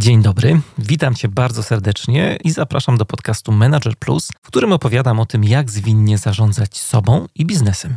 [0.00, 5.20] Dzień dobry, witam Cię bardzo serdecznie i zapraszam do podcastu Manager Plus, w którym opowiadam
[5.20, 7.96] o tym, jak zwinnie zarządzać sobą i biznesem.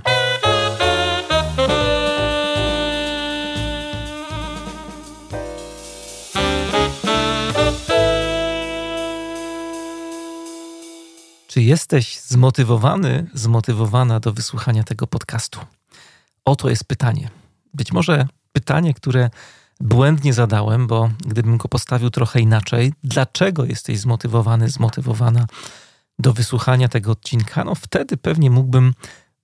[11.47, 15.59] Czy jesteś zmotywowany, zmotywowana do wysłuchania tego podcastu?
[16.45, 17.29] Oto jest pytanie.
[17.73, 19.29] Być może pytanie, które
[19.79, 25.45] błędnie zadałem, bo gdybym go postawił trochę inaczej, dlaczego jesteś zmotywowany, zmotywowana
[26.19, 28.93] do wysłuchania tego odcinka, no wtedy pewnie mógłbym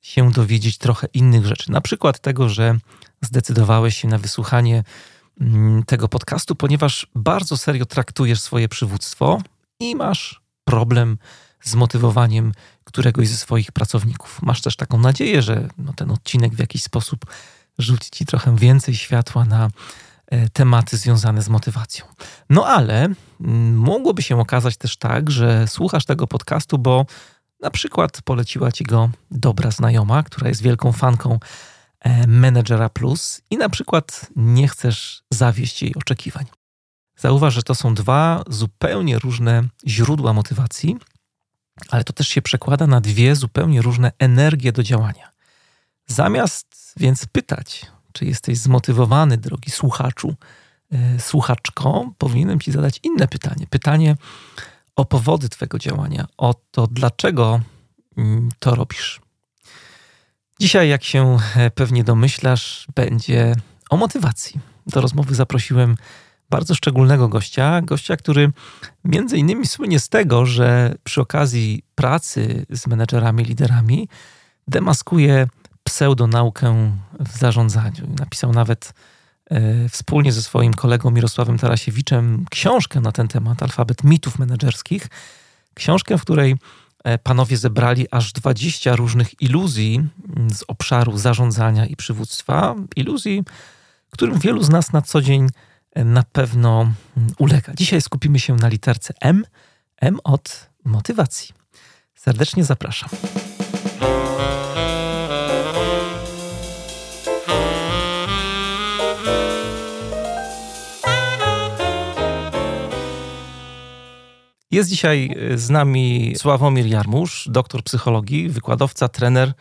[0.01, 1.71] się dowiedzieć trochę innych rzeczy.
[1.71, 2.77] Na przykład tego, że
[3.21, 4.83] zdecydowałeś się na wysłuchanie
[5.41, 9.41] mm, tego podcastu, ponieważ bardzo serio traktujesz swoje przywództwo
[9.79, 11.17] i masz problem
[11.61, 12.51] z motywowaniem
[12.83, 14.41] któregoś ze swoich pracowników.
[14.41, 17.25] Masz też taką nadzieję, że no, ten odcinek w jakiś sposób
[17.77, 19.69] rzuci ci trochę więcej światła na
[20.53, 22.05] tematy związane z motywacją.
[22.49, 23.07] No ale
[23.41, 27.05] mm, mogłoby się okazać też tak, że słuchasz tego podcastu, bo
[27.61, 31.39] na przykład poleciła ci go dobra znajoma, która jest wielką fanką
[31.99, 36.45] e, Managera Plus i na przykład nie chcesz zawieść jej oczekiwań.
[37.17, 40.97] Zauważ, że to są dwa zupełnie różne źródła motywacji,
[41.89, 45.31] ale to też się przekłada na dwie zupełnie różne energie do działania.
[46.07, 50.35] Zamiast więc pytać, czy jesteś zmotywowany, drogi słuchaczu,
[50.91, 53.67] e, słuchaczko, powinienem ci zadać inne pytanie.
[53.69, 54.15] Pytanie
[54.95, 57.59] o powody Twojego działania, o to, dlaczego
[58.17, 59.21] mm, to robisz.
[60.59, 63.55] Dzisiaj, jak się e, pewnie domyślasz, będzie
[63.89, 64.59] o motywacji.
[64.87, 65.95] Do rozmowy zaprosiłem
[66.49, 68.51] bardzo szczególnego gościa, gościa, który
[69.03, 74.09] między innymi słynie z tego, że przy okazji pracy z menedżerami, liderami
[74.67, 75.47] demaskuje
[75.89, 78.07] pseudonaukę w zarządzaniu.
[78.19, 78.93] Napisał nawet
[79.45, 85.07] e, wspólnie ze swoim kolegą Mirosławem Tarasiewiczem książkę na ten temat, Alfabet mitów menedżerskich.
[85.73, 86.55] Książkę, w której
[87.03, 90.07] e, panowie zebrali aż 20 różnych iluzji
[90.53, 92.75] z obszaru zarządzania i przywództwa.
[92.95, 93.43] Iluzji,
[94.09, 95.49] którym wielu z nas na co dzień
[95.95, 96.91] na pewno
[97.37, 97.73] ulega.
[97.75, 99.45] Dzisiaj skupimy się na literce M.
[100.01, 101.53] M od motywacji.
[102.15, 103.09] Serdecznie zapraszam.
[114.71, 119.53] Jest dzisiaj z nami Sławomir Jarmusz, doktor psychologii, wykładowca, trener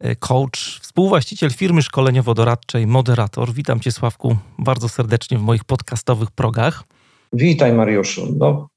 [0.00, 3.52] E, coach, współwłaściciel firmy szkoleniowo-doradczej Moderator.
[3.52, 6.84] Witam Cię, Sławku, bardzo serdecznie w moich podcastowych progach.
[7.32, 8.34] Witaj, Mariuszu.
[8.38, 8.68] No,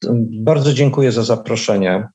[0.43, 2.07] bardzo dziękuję za zaproszenie.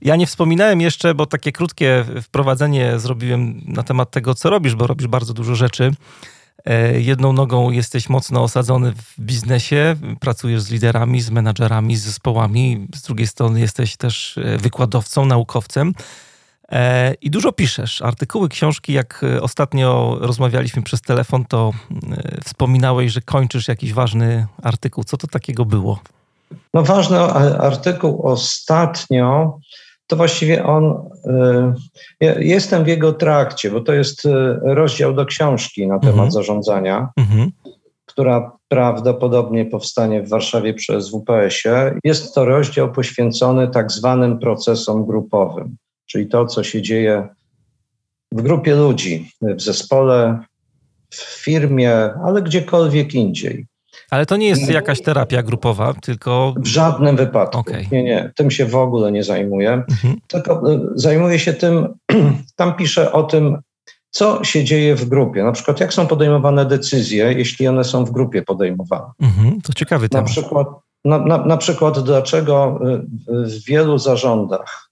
[0.00, 4.86] Ja nie wspominałem jeszcze, bo takie krótkie wprowadzenie zrobiłem na temat tego, co robisz, bo
[4.86, 5.92] robisz bardzo dużo rzeczy.
[6.64, 12.88] E, jedną nogą jesteś mocno osadzony w biznesie, pracujesz z liderami, z menadżerami, z zespołami.
[12.94, 15.92] Z drugiej strony jesteś też e, wykładowcą, naukowcem.
[16.72, 18.02] E, I dużo piszesz.
[18.02, 21.72] Artykuły, książki, jak ostatnio rozmawialiśmy przez telefon, to
[22.44, 25.04] wspominałeś, że kończysz jakiś ważny artykuł.
[25.04, 25.98] Co to takiego było?
[26.74, 27.18] No ważny
[27.58, 29.58] artykuł ostatnio,
[30.10, 31.10] to właściwie on,
[32.20, 34.28] ja jestem w jego trakcie, bo to jest
[34.62, 36.30] rozdział do książki na temat mhm.
[36.30, 37.50] zarządzania, mhm.
[38.06, 41.98] która prawdopodobnie powstanie w Warszawie przez WPS-ie.
[42.04, 45.76] Jest to rozdział poświęcony tak zwanym procesom grupowym
[46.10, 47.28] czyli to, co się dzieje
[48.32, 50.38] w grupie ludzi, w zespole,
[51.10, 51.94] w firmie,
[52.24, 53.66] ale gdziekolwiek indziej.
[54.10, 56.54] Ale to nie jest jakaś terapia grupowa, tylko.
[56.56, 57.58] W żadnym wypadku.
[57.58, 57.86] Okay.
[57.92, 59.72] Nie, nie, tym się w ogóle nie zajmuję.
[59.72, 60.20] Mhm.
[60.26, 61.88] Tylko e, zajmuję się tym,
[62.56, 63.58] tam piszę o tym,
[64.10, 65.44] co się dzieje w grupie.
[65.44, 69.10] Na przykład, jak są podejmowane decyzje, jeśli one są w grupie podejmowane.
[69.20, 70.26] Mhm, to ciekawy temat.
[70.26, 70.68] Na przykład,
[71.04, 74.90] na, na, na przykład, dlaczego e, w wielu zarządach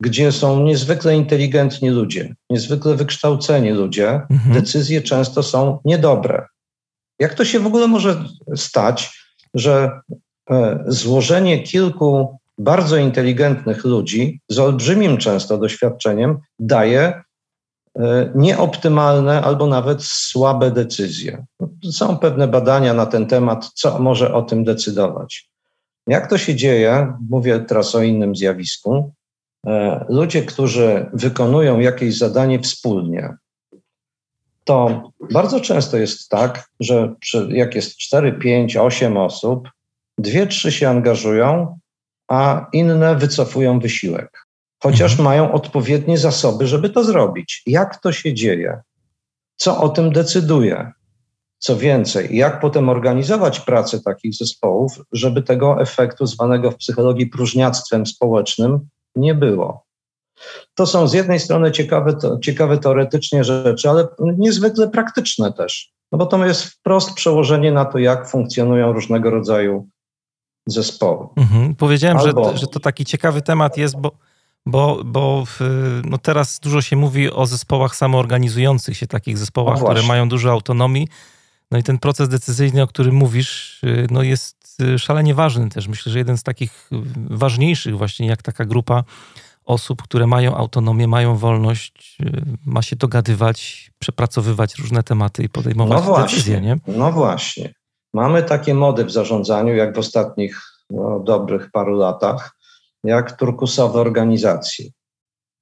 [0.00, 4.54] gdzie są niezwykle inteligentni ludzie, niezwykle wykształceni ludzie, mhm.
[4.54, 6.46] decyzje często są niedobre.
[7.18, 8.24] Jak to się w ogóle może
[8.56, 10.00] stać, że
[10.50, 17.22] e, złożenie kilku bardzo inteligentnych ludzi z olbrzymim często doświadczeniem daje
[17.98, 21.46] e, nieoptymalne albo nawet słabe decyzje.
[21.92, 25.50] Są pewne badania na ten temat, co może o tym decydować.
[26.06, 29.12] Jak to się dzieje, mówię teraz o innym zjawisku,
[29.66, 33.36] E, ludzie, którzy wykonują jakieś zadanie wspólnie,
[34.64, 37.14] to bardzo często jest tak, że
[37.48, 39.68] jak jest 4, 5, 8 osób,
[40.18, 41.78] dwie, trzy się angażują,
[42.28, 44.46] a inne wycofują wysiłek.
[44.82, 45.24] Chociaż mhm.
[45.24, 47.62] mają odpowiednie zasoby, żeby to zrobić.
[47.66, 48.80] Jak to się dzieje?
[49.56, 50.92] Co o tym decyduje?
[51.58, 58.06] Co więcej, jak potem organizować pracę takich zespołów, żeby tego efektu zwanego w psychologii próżniactwem
[58.06, 59.83] społecznym nie było.
[60.74, 64.06] To są z jednej strony ciekawe, ciekawe teoretycznie rzeczy, ale
[64.38, 69.88] niezwykle praktyczne też, no bo to jest wprost przełożenie na to, jak funkcjonują różnego rodzaju
[70.66, 71.26] zespoły.
[71.36, 71.74] Mhm.
[71.74, 72.52] Powiedziałem, Albo...
[72.52, 74.12] że, że to taki ciekawy temat jest, bo,
[74.66, 75.60] bo, bo w,
[76.04, 80.50] no teraz dużo się mówi o zespołach samoorganizujących się, takich zespołach, no które mają dużo
[80.50, 81.08] autonomii.
[81.70, 85.88] No i ten proces decyzyjny, o którym mówisz, y, no jest y, szalenie ważny też.
[85.88, 86.90] Myślę, że jeden z takich
[87.30, 89.04] ważniejszych właśnie, jak taka grupa
[89.64, 95.98] osób, które mają autonomię, mają wolność, y, ma się dogadywać, przepracowywać różne tematy i podejmować
[95.98, 96.76] no właśnie, decyzje, nie?
[96.86, 97.74] No właśnie.
[98.14, 102.56] Mamy takie mody w zarządzaniu, jak w ostatnich no, dobrych paru latach,
[103.04, 104.86] jak turkusowe organizacje.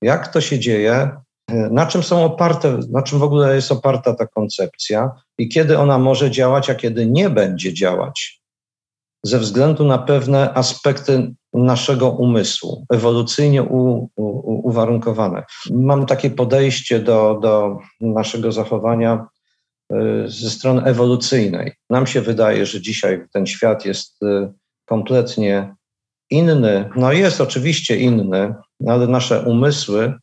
[0.02, 1.10] Jak to się dzieje?
[1.48, 5.98] Na czym są oparte, na czym w ogóle jest oparta ta koncepcja i kiedy ona
[5.98, 8.41] może działać, a kiedy nie będzie działać?
[9.22, 15.44] Ze względu na pewne aspekty naszego umysłu, ewolucyjnie u, u, uwarunkowane.
[15.70, 19.26] Mam takie podejście do, do naszego zachowania
[19.92, 19.96] y,
[20.26, 21.72] ze strony ewolucyjnej.
[21.90, 24.52] Nam się wydaje, że dzisiaj ten świat jest y,
[24.84, 25.74] kompletnie
[26.30, 26.90] inny.
[26.96, 28.54] No jest oczywiście inny,
[28.86, 30.14] ale nasze umysły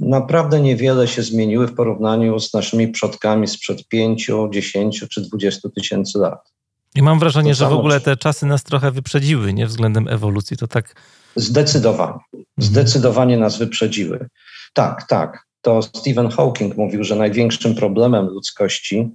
[0.00, 6.18] naprawdę niewiele się zmieniły w porównaniu z naszymi przodkami sprzed 5, 10 czy 20 tysięcy
[6.18, 6.52] lat.
[6.94, 9.66] I mam wrażenie, że w ogóle te czasy nas trochę wyprzedziły, nie?
[9.66, 10.94] Względem ewolucji, to tak...
[11.36, 12.12] Zdecydowanie.
[12.12, 12.44] Mhm.
[12.58, 14.28] Zdecydowanie nas wyprzedziły.
[14.72, 15.46] Tak, tak.
[15.60, 19.10] To Stephen Hawking mówił, że największym problemem ludzkości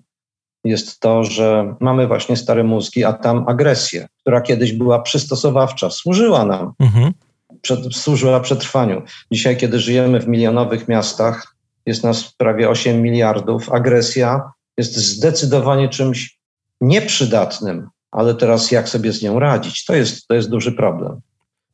[0.63, 6.45] jest to, że mamy właśnie stare mózgi, a tam agresję, która kiedyś była przystosowawcza, służyła
[6.45, 7.13] nam, mhm.
[7.62, 9.01] przed, służyła przetrwaniu.
[9.31, 16.37] Dzisiaj, kiedy żyjemy w milionowych miastach, jest nas prawie 8 miliardów, agresja jest zdecydowanie czymś
[16.81, 21.19] nieprzydatnym, ale teraz jak sobie z nią radzić, to jest, to jest duży problem.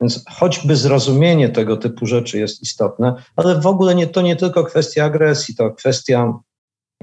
[0.01, 4.63] Więc choćby zrozumienie tego typu rzeczy jest istotne, ale w ogóle nie, to nie tylko
[4.63, 6.33] kwestia agresji, to kwestia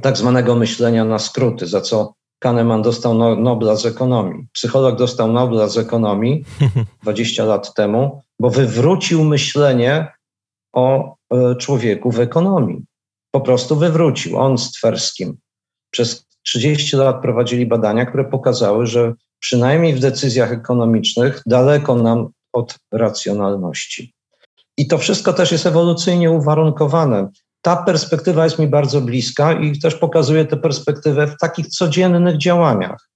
[0.02, 4.46] tak zwanego myślenia na skróty, za co Kahneman dostał no, Nobla z ekonomii.
[4.52, 6.44] Psycholog dostał Nobla z ekonomii
[7.02, 10.12] 20 lat temu, bo wywrócił myślenie
[10.72, 12.84] o e, człowieku w ekonomii.
[13.30, 14.38] Po prostu wywrócił.
[14.38, 15.38] On z Tverskim
[15.90, 22.78] przez 30 lat prowadzili badania, które pokazały, że przynajmniej w decyzjach ekonomicznych daleko nam od
[22.92, 24.12] racjonalności.
[24.76, 27.28] I to wszystko też jest ewolucyjnie uwarunkowane.
[27.62, 33.08] Ta perspektywa jest mi bardzo bliska i też pokazuje tę perspektywę w takich codziennych działaniach.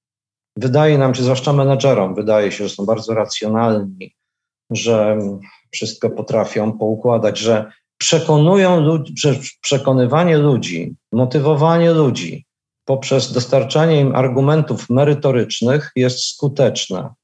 [0.56, 4.14] Wydaje nam się, zwłaszcza menedżerom, wydaje się, że są bardzo racjonalni,
[4.70, 5.18] że
[5.72, 9.14] wszystko potrafią poukładać, że przekonują ludzi,
[9.62, 12.44] przekonywanie ludzi, motywowanie ludzi
[12.84, 17.14] poprzez dostarczanie im argumentów merytorycznych jest skuteczne.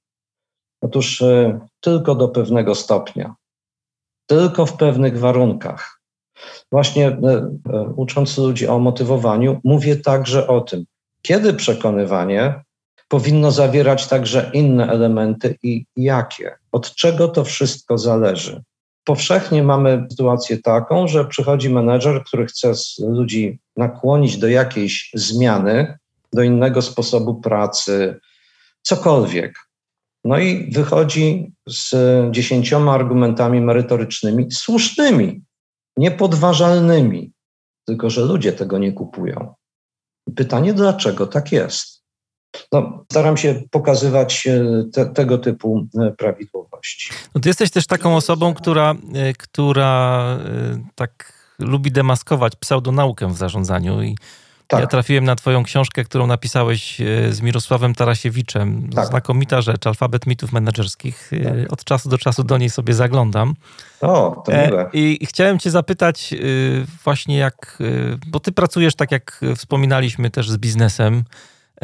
[0.81, 3.35] Otóż y, tylko do pewnego stopnia,
[4.27, 6.01] tylko w pewnych warunkach.
[6.73, 10.85] Właśnie y, y, ucząc ludzi o motywowaniu, mówię także o tym,
[11.23, 12.65] kiedy przekonywanie
[13.09, 18.62] powinno zawierać także inne elementy i jakie, od czego to wszystko zależy.
[19.05, 25.99] Powszechnie mamy sytuację taką, że przychodzi menedżer, który chce ludzi nakłonić do jakiejś zmiany,
[26.32, 28.20] do innego sposobu pracy,
[28.82, 29.55] cokolwiek.
[30.25, 31.94] No i wychodzi z
[32.31, 35.42] dziesięcioma argumentami merytorycznymi, słusznymi,
[35.97, 37.33] niepodważalnymi,
[37.87, 39.54] tylko że ludzie tego nie kupują.
[40.37, 42.00] Pytanie, dlaczego tak jest?
[42.73, 47.11] No, staram się pokazywać e, te, tego typu e, prawidłowości.
[47.35, 50.25] No ty jesteś też taką osobą, która, e, która
[50.95, 54.16] tak lubi demaskować pseudonaukę w zarządzaniu i
[54.66, 54.80] tak.
[54.80, 56.99] Ja trafiłem na Twoją książkę, którą napisałeś
[57.30, 58.90] z Mirosławem Tarasiewiczem.
[58.95, 59.07] Tak.
[59.07, 61.30] Znakomita rzecz, alfabet mitów menedżerskich.
[61.45, 61.73] Tak.
[61.73, 63.54] Od czasu do czasu do niej sobie zaglądam.
[64.00, 64.90] O, to miłe.
[64.92, 66.35] I chciałem Cię zapytać,
[67.04, 67.78] właśnie jak,
[68.26, 71.25] bo Ty pracujesz, tak jak wspominaliśmy, też z biznesem.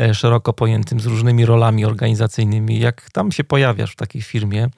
[0.01, 2.79] E, szeroko pojętym, z różnymi rolami organizacyjnymi.
[2.79, 4.69] Jak tam się pojawiasz w takiej firmie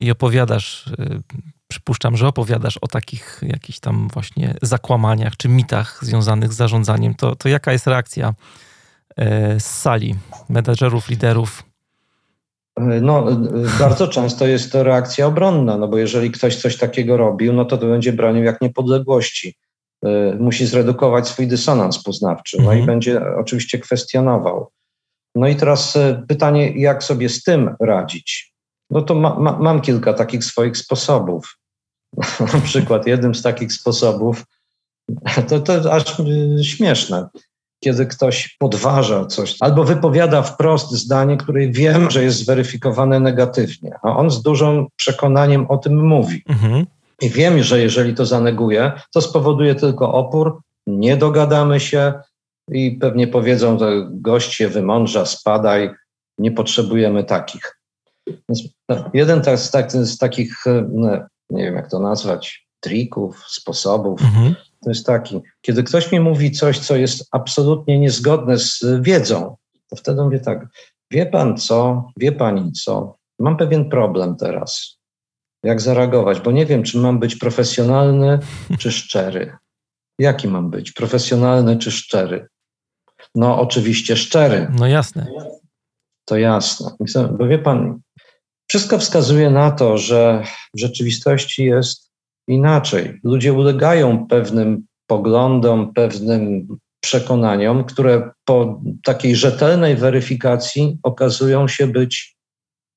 [0.00, 1.20] i opowiadasz, e,
[1.68, 7.36] przypuszczam, że opowiadasz o takich jakichś tam właśnie zakłamaniach czy mitach związanych z zarządzaniem, to,
[7.36, 8.34] to jaka jest reakcja
[9.16, 10.14] e, z sali
[10.48, 11.62] menedżerów, liderów?
[13.00, 13.26] No,
[13.78, 17.78] bardzo często jest to reakcja obronna, no bo jeżeli ktoś coś takiego robił, no to
[17.78, 19.54] to będzie bronił jak niepodległości.
[20.06, 22.86] Y, musi zredukować swój dysonans poznawczy, no i mhm.
[22.86, 24.70] będzie oczywiście kwestionował.
[25.34, 28.54] No i teraz y, pytanie, jak sobie z tym radzić?
[28.90, 31.58] No to ma, ma, mam kilka takich swoich sposobów.
[32.54, 34.44] Na przykład jednym z takich sposobów,
[35.48, 37.28] to, to aż y, śmieszne.
[37.84, 44.16] kiedy ktoś podważa coś albo wypowiada wprost zdanie, które wiem, że jest zweryfikowane negatywnie, a
[44.16, 46.42] on z dużym przekonaniem o tym mówi.
[46.48, 46.86] Mhm.
[47.22, 52.12] I wiem, że jeżeli to zaneguje, to spowoduje tylko opór, nie dogadamy się
[52.68, 55.90] i pewnie powiedzą, że gość się wymądrza, spadaj,
[56.38, 57.78] nie potrzebujemy takich.
[58.26, 61.08] Więc no, jeden z, tak, z takich, no,
[61.50, 64.54] nie wiem jak to nazwać, trików, sposobów, mhm.
[64.84, 69.56] to jest taki, kiedy ktoś mi mówi coś, co jest absolutnie niezgodne z wiedzą,
[69.90, 70.66] to wtedy mówię tak,
[71.10, 74.93] wie pan co, wie pani co, mam pewien problem teraz.
[75.64, 78.38] Jak zareagować, bo nie wiem, czy mam być profesjonalny
[78.78, 79.56] czy szczery.
[80.18, 80.92] Jaki mam być?
[80.92, 82.46] Profesjonalny czy szczery?
[83.34, 84.68] No, oczywiście szczery.
[84.78, 85.26] No jasne.
[86.24, 86.90] To jasne.
[87.38, 88.00] Bo wie pan,
[88.68, 90.44] wszystko wskazuje na to, że
[90.74, 92.10] w rzeczywistości jest
[92.48, 93.20] inaczej.
[93.24, 96.68] Ludzie ulegają pewnym poglądom, pewnym
[97.00, 102.33] przekonaniom, które po takiej rzetelnej weryfikacji okazują się być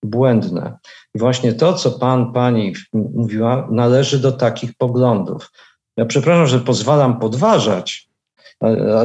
[0.03, 0.77] błędne.
[1.15, 5.51] I właśnie to, co pan, pani mówiła, należy do takich poglądów.
[5.97, 8.07] Ja przepraszam, że pozwalam podważać,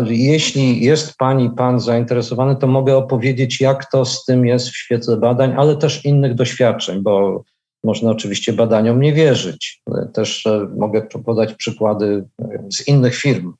[0.06, 5.16] jeśli jest pani, pan zainteresowany, to mogę opowiedzieć, jak to z tym jest w świetle
[5.16, 7.44] badań, ale też innych doświadczeń, bo
[7.84, 9.82] można oczywiście badaniom nie wierzyć.
[10.14, 12.24] Też e, mogę podać przykłady
[12.72, 13.52] z innych firm.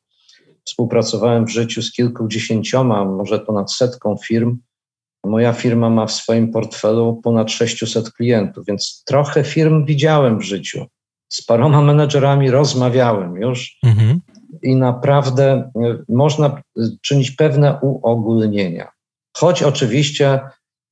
[0.65, 4.59] Współpracowałem w życiu z kilkudziesięcioma, może ponad setką firm.
[5.25, 10.87] Moja firma ma w swoim portfelu ponad 600 klientów, więc trochę firm widziałem w życiu.
[11.29, 13.79] Z paroma menedżerami rozmawiałem już.
[13.85, 14.21] Mhm
[14.63, 15.71] i naprawdę e,
[16.09, 16.63] można
[17.03, 18.91] czynić pewne uogólnienia.
[19.37, 20.41] Choć oczywiście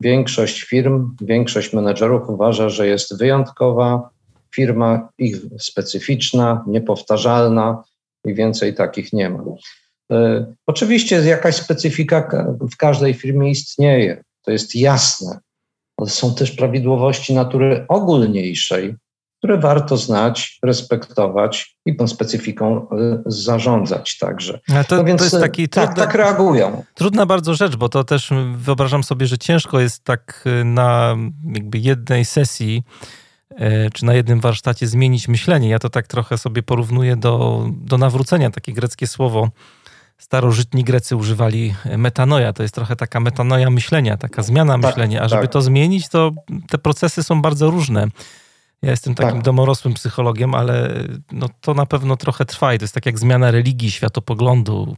[0.00, 4.10] większość firm, większość menedżerów uważa, że jest wyjątkowa
[4.54, 7.82] firma, ich specyficzna, niepowtarzalna
[8.25, 9.44] i więcej takich nie ma.
[10.10, 15.38] E, oczywiście jakaś specyfika w każdej firmie istnieje, to jest jasne,
[15.96, 18.94] ale są też prawidłowości natury ogólniejszej,
[19.38, 22.86] które warto znać, respektować i tą specyfiką y,
[23.26, 24.60] zarządzać także.
[24.88, 26.84] to, no więc to jest y, taki tak, trudna, tak reagują.
[26.94, 31.16] Trudna bardzo rzecz, bo to też wyobrażam sobie, że ciężko jest tak na
[31.54, 32.82] jakby jednej sesji
[33.94, 35.68] czy na jednym warsztacie zmienić myślenie.
[35.68, 39.50] Ja to tak trochę sobie porównuję do, do nawrócenia, takie greckie słowo.
[40.20, 42.52] Starożytni Grecy używali metanoja.
[42.52, 45.22] To jest trochę taka metanoja myślenia, taka zmiana tak, myślenia.
[45.22, 45.52] A żeby tak.
[45.52, 46.32] to zmienić, to
[46.68, 48.08] te procesy są bardzo różne.
[48.82, 49.42] Ja jestem takim tak.
[49.42, 53.50] domorosłym psychologiem, ale no, to na pewno trochę trwa i to jest tak jak zmiana
[53.50, 54.96] religii, światopoglądu.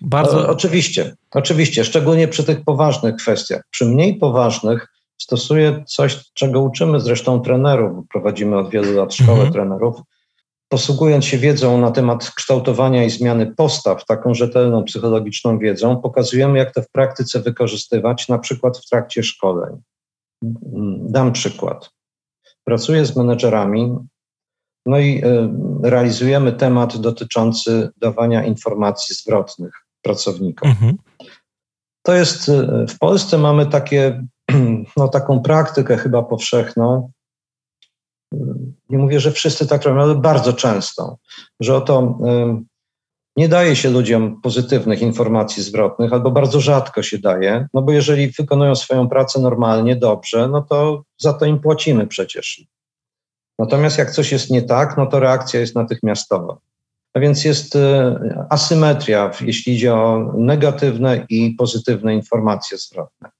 [0.00, 0.38] Bardzo...
[0.38, 3.62] O, oczywiście, oczywiście, szczególnie przy tych poważnych kwestiach.
[3.70, 4.88] Przy mniej poważnych
[5.18, 8.06] stosuję coś, czego uczymy zresztą trenerów.
[8.08, 9.52] Prowadzimy od wielu lat szkołę mhm.
[9.52, 9.96] trenerów.
[10.72, 16.74] Posługując się wiedzą na temat kształtowania i zmiany postaw, taką rzetelną psychologiczną wiedzą, pokazujemy, jak
[16.74, 19.82] to w praktyce wykorzystywać, na przykład w trakcie szkoleń.
[20.98, 21.90] Dam przykład
[22.64, 23.96] pracuję z menedżerami,
[24.86, 30.70] no i e, realizujemy temat dotyczący dawania informacji zwrotnych pracownikom.
[30.70, 30.96] Mhm.
[32.02, 34.26] To jest, e, w Polsce mamy takie,
[34.96, 37.10] no, taką praktykę chyba powszechną,
[38.90, 41.16] nie mówię, że wszyscy tak robią, ale bardzo często,
[41.60, 42.18] że oto
[43.36, 48.28] nie daje się ludziom pozytywnych informacji zwrotnych, albo bardzo rzadko się daje, no bo jeżeli
[48.28, 52.64] wykonują swoją pracę normalnie, dobrze, no to za to im płacimy przecież.
[53.58, 56.56] Natomiast jak coś jest nie tak, no to reakcja jest natychmiastowa.
[57.14, 63.30] A więc jest e, asymetria, jeśli idzie o negatywne i pozytywne informacje zwrotne.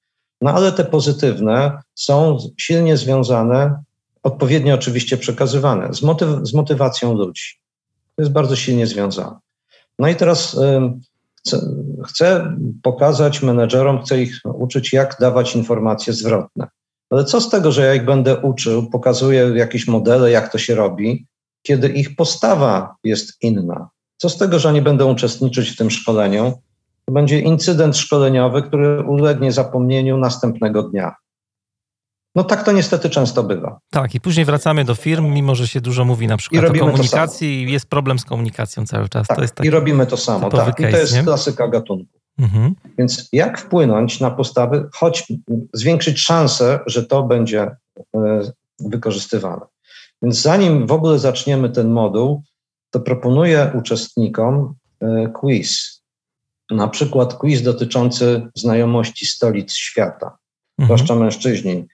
[0.41, 3.83] No ale te pozytywne są silnie związane,
[4.23, 7.43] odpowiednio oczywiście przekazywane, z, motyw z motywacją ludzi.
[8.17, 9.37] To jest bardzo silnie związane.
[9.99, 10.57] No i teraz
[11.39, 11.61] chcę,
[12.07, 16.69] chcę pokazać menedżerom, chcę ich uczyć, jak dawać informacje zwrotne.
[17.11, 20.75] Ale co z tego, że ja ich będę uczył, pokazuję jakieś modele, jak to się
[20.75, 21.27] robi,
[21.63, 23.89] kiedy ich postawa jest inna?
[24.17, 26.53] Co z tego, że nie będą uczestniczyć w tym szkoleniu?
[27.05, 31.15] To będzie incydent szkoleniowy, który ulegnie zapomnieniu następnego dnia.
[32.35, 33.79] No tak to niestety często bywa.
[33.91, 37.63] Tak, i później wracamy do firm, mimo że się dużo mówi na przykład o komunikacji
[37.63, 39.27] i jest problem z komunikacją cały czas.
[39.27, 40.77] Tak, to jest I robimy to samo, tak.
[40.77, 41.23] Case, I to jest nie?
[41.23, 42.19] klasyka gatunku.
[42.39, 42.75] Mhm.
[42.99, 45.33] Więc jak wpłynąć na postawy, choć
[45.73, 48.41] zwiększyć szansę, że to będzie e,
[48.81, 49.67] wykorzystywane.
[50.23, 52.43] Więc zanim w ogóle zaczniemy ten moduł,
[52.91, 56.03] to proponuję uczestnikom e, quiz.
[56.71, 60.39] Na przykład quiz dotyczący znajomości stolic świata.
[60.79, 60.87] Mhm.
[60.87, 61.87] Zwłaszcza mężczyźni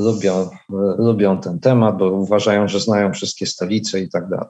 [0.00, 0.50] lubią,
[0.98, 4.48] lubią ten temat, bo uważają, że znają wszystkie stolice i tak dalej.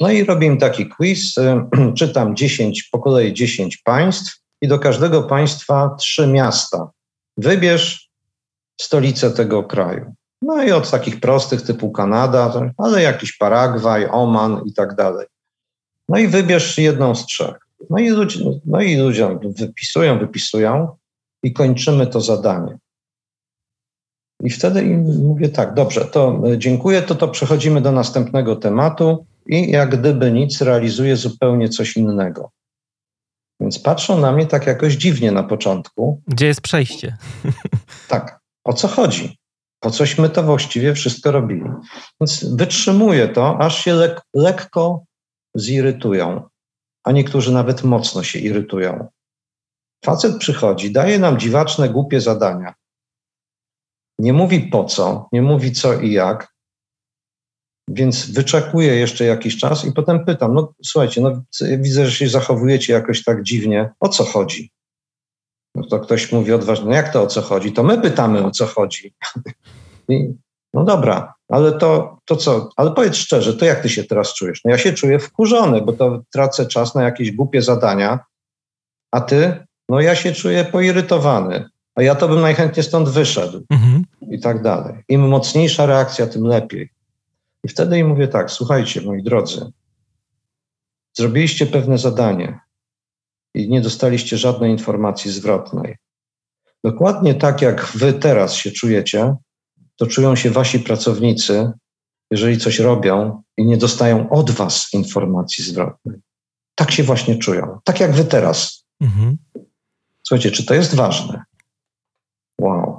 [0.00, 1.34] No i robię taki quiz,
[1.98, 6.90] czytam 10, po kolei 10 państw i do każdego państwa trzy miasta.
[7.36, 8.10] Wybierz
[8.80, 10.14] stolicę tego kraju.
[10.42, 15.26] No i od takich prostych typu Kanada, ale jakiś Paragwaj, Oman i tak dalej.
[16.08, 17.56] No i wybierz jedną z trzech.
[17.90, 20.96] No i ludzie, no i ludzie wypisują, wypisują
[21.42, 22.78] i kończymy to zadanie.
[24.42, 29.70] I wtedy im mówię tak, dobrze, to dziękuję, to to przechodzimy do następnego tematu i
[29.70, 32.50] jak gdyby nic realizuje zupełnie coś innego.
[33.60, 36.22] Więc patrzą na mnie tak jakoś dziwnie na początku.
[36.26, 37.16] Gdzie jest przejście?
[38.08, 39.38] Tak, o co chodzi?
[39.80, 41.70] Po cośmy to właściwie wszystko robili?
[42.20, 45.04] Więc wytrzymuję to, aż się lek lekko
[45.56, 46.42] zirytują,
[47.04, 49.08] a niektórzy nawet mocno się irytują.
[50.04, 52.74] Facet przychodzi, daje nam dziwaczne, głupie zadania.
[54.18, 56.56] Nie mówi po co, nie mówi co i jak,
[57.88, 61.42] więc wyczekuję jeszcze jakiś czas i potem pytam, no słuchajcie, no
[61.78, 64.70] widzę, że się zachowujecie jakoś tak dziwnie, o co chodzi?
[65.74, 67.72] No to ktoś mówi odważnie, no jak to o co chodzi?
[67.72, 69.14] To my pytamy o co chodzi.
[70.08, 70.34] I,
[70.74, 72.70] no dobra, ale to, to co?
[72.76, 74.60] Ale powiedz szczerze, to jak ty się teraz czujesz?
[74.64, 78.18] No ja się czuję wkurzony, bo to tracę czas na jakieś głupie zadania,
[79.12, 79.66] a ty?
[79.88, 83.95] No ja się czuję poirytowany, a ja to bym najchętniej stąd wyszedł mhm.
[84.30, 85.04] I tak dalej.
[85.08, 86.90] Im mocniejsza reakcja, tym lepiej.
[87.64, 89.72] I wtedy im mówię tak, słuchajcie, moi drodzy,
[91.16, 92.60] zrobiliście pewne zadanie
[93.54, 95.96] i nie dostaliście żadnej informacji zwrotnej.
[96.84, 99.34] Dokładnie tak jak wy teraz się czujecie,
[99.96, 101.72] to czują się wasi pracownicy,
[102.30, 106.18] jeżeli coś robią i nie dostają od was informacji zwrotnej.
[106.74, 108.84] Tak się właśnie czują, tak jak wy teraz.
[109.00, 109.38] Mhm.
[110.22, 111.42] Słuchajcie, czy to jest ważne?
[112.60, 112.95] Wow.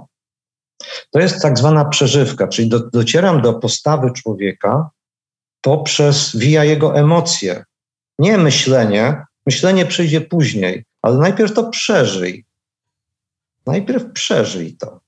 [1.12, 4.90] To jest tak zwana przeżywka, czyli do, docieram do postawy człowieka
[5.62, 7.64] poprzez, via jego emocje.
[8.20, 12.46] Nie myślenie, myślenie przyjdzie później, ale najpierw to przeżyj.
[13.66, 15.00] Najpierw przeżyj to.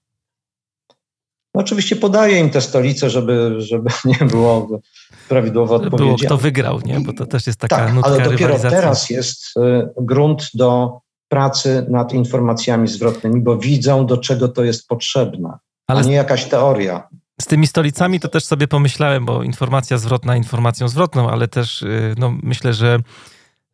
[1.55, 4.81] No oczywiście podaję im te stolice, żeby, żeby nie było
[5.29, 6.03] prawidłowo odpowiedzi.
[6.03, 6.99] Było kto wygrał, nie?
[6.99, 11.85] Bo to też jest taka tak, nutka ale dopiero teraz jest y, grunt do pracy
[11.89, 15.57] nad informacjami zwrotnymi, bo widzą, do czego to jest potrzebne,
[15.89, 17.07] ale a nie jakaś teoria.
[17.41, 22.15] Z tymi stolicami to też sobie pomyślałem, bo informacja zwrotna informacją zwrotną, ale też y,
[22.17, 22.99] no, myślę, że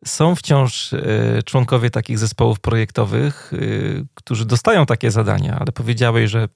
[0.06, 6.48] są wciąż y, członkowie takich zespołów projektowych, y, którzy dostają takie zadania, ale powiedziałeś, że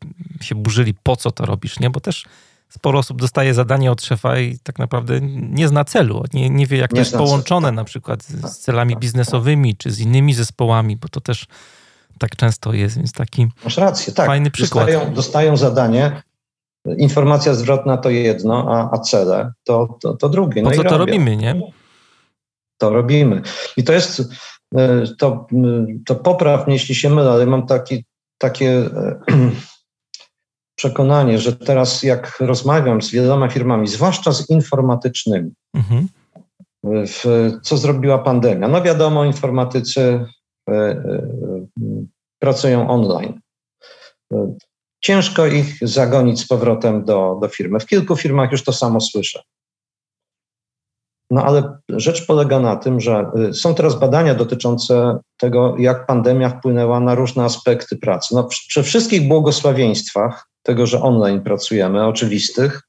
[0.42, 1.90] się burzyli, po co to robisz, nie?
[1.90, 2.26] Bo też
[2.70, 6.78] sporo osób dostaje zadanie od szefa i tak naprawdę nie zna celu, nie, nie wie,
[6.78, 7.76] jak nie to jest połączone tak.
[7.76, 11.46] na przykład z celami biznesowymi czy z innymi zespołami, bo to też
[12.20, 14.28] tak często jest, więc taki Masz rację, tak.
[14.28, 14.86] fajny przykład.
[14.86, 16.22] Dostają, dostają zadanie,
[16.98, 20.62] informacja zwrotna to jedno, a, a cele to, to, to drugie.
[20.62, 21.62] No po co to robimy, nie?
[22.78, 23.42] To robimy.
[23.78, 24.22] I to jest,
[24.76, 25.48] e, to,
[26.06, 28.06] to popraw mnie, jeśli się mylę, ale mam taki,
[28.38, 29.20] takie e,
[30.80, 36.08] przekonanie, że teraz jak rozmawiam z wieloma firmami, zwłaszcza z informatycznymi, mhm.
[36.84, 38.68] w, co zrobiła pandemia?
[38.68, 40.26] No wiadomo, informatycy
[42.40, 43.40] pracują online.
[45.04, 47.80] Ciężko ich zagonić z powrotem do, do firmy.
[47.80, 49.42] W kilku firmach już to samo słyszę.
[51.32, 57.00] No ale rzecz polega na tym, że są teraz badania dotyczące tego, jak pandemia wpłynęła
[57.00, 58.36] na różne aspekty pracy.
[58.36, 62.82] No, przy, wszystkich błogosławieństwach tego, że online pracujemy, oczywistych,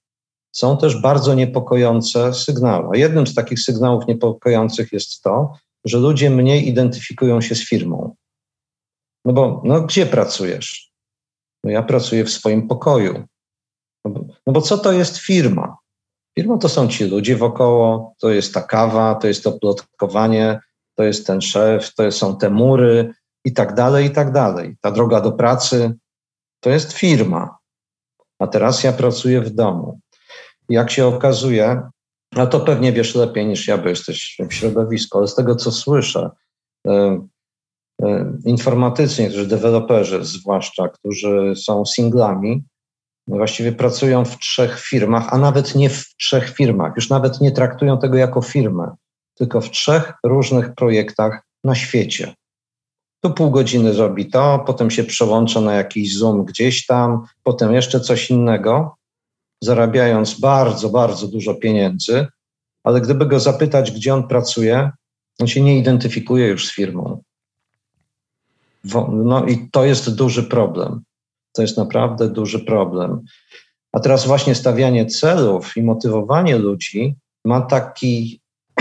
[0.53, 2.99] są też bardzo niepokojące sygnały.
[2.99, 5.53] Jednym z takich sygnałów niepokojących jest to,
[5.85, 8.15] że ludzie mniej identyfikują się z firmą.
[9.25, 10.93] No bo no, gdzie pracujesz?
[11.65, 13.25] No ja pracuję w swoim pokoju.
[14.05, 15.77] No bo, no bo co to jest firma?
[16.39, 20.61] Firma to są ci ludzie wokoło, to jest ta kawa, to jest to plotkowanie,
[20.95, 23.13] to jest ten szef, to są te mury
[23.45, 24.77] i tak dalej, i tak dalej.
[24.81, 25.95] Ta droga do pracy
[26.61, 27.61] to jest firma
[28.41, 30.01] a teraz ja pracuję w domu.
[30.69, 31.83] Jak się okazuje,
[32.37, 35.73] a to pewnie wiesz lepiej niż ja, bo jesteś w środowisku, ale z tego co
[35.73, 36.31] słyszę,
[36.87, 37.27] e,
[38.03, 42.65] e, informatycy, niektórzy deweloperzy zwłaszcza, którzy są singlami,
[43.29, 47.99] właściwie pracują w trzech firmach, a nawet nie w trzech firmach, już nawet nie traktują
[47.99, 48.97] tego jako firmę,
[49.35, 52.35] tylko w trzech różnych projektach na świecie.
[53.25, 58.01] Tu pół godziny zrobi to, potem się przełącza na jakiś Zoom gdzieś tam, potem jeszcze
[58.01, 58.97] coś innego,
[59.63, 62.27] zarabiając bardzo, bardzo dużo pieniędzy,
[62.85, 64.91] ale gdyby go zapytać, gdzie on pracuje,
[65.41, 67.23] on się nie identyfikuje już z firmą.
[69.13, 71.03] No i to jest duży problem.
[71.53, 73.21] To jest naprawdę duży problem.
[73.93, 78.41] A teraz właśnie stawianie celów i motywowanie ludzi ma taki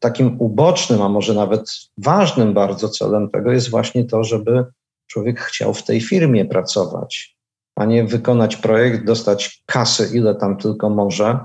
[0.00, 4.64] takim ubocznym, a może nawet ważnym bardzo celem tego jest właśnie to, żeby
[5.06, 7.37] człowiek chciał w tej firmie pracować,
[7.78, 11.38] a nie wykonać projekt, dostać kasę, ile tam tylko może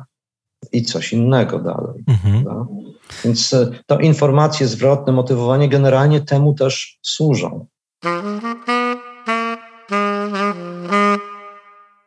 [0.71, 2.03] i coś innego dalej.
[2.07, 2.65] Mhm.
[3.23, 7.65] Więc e, to informacje zwrotne, motywowanie generalnie temu też służą.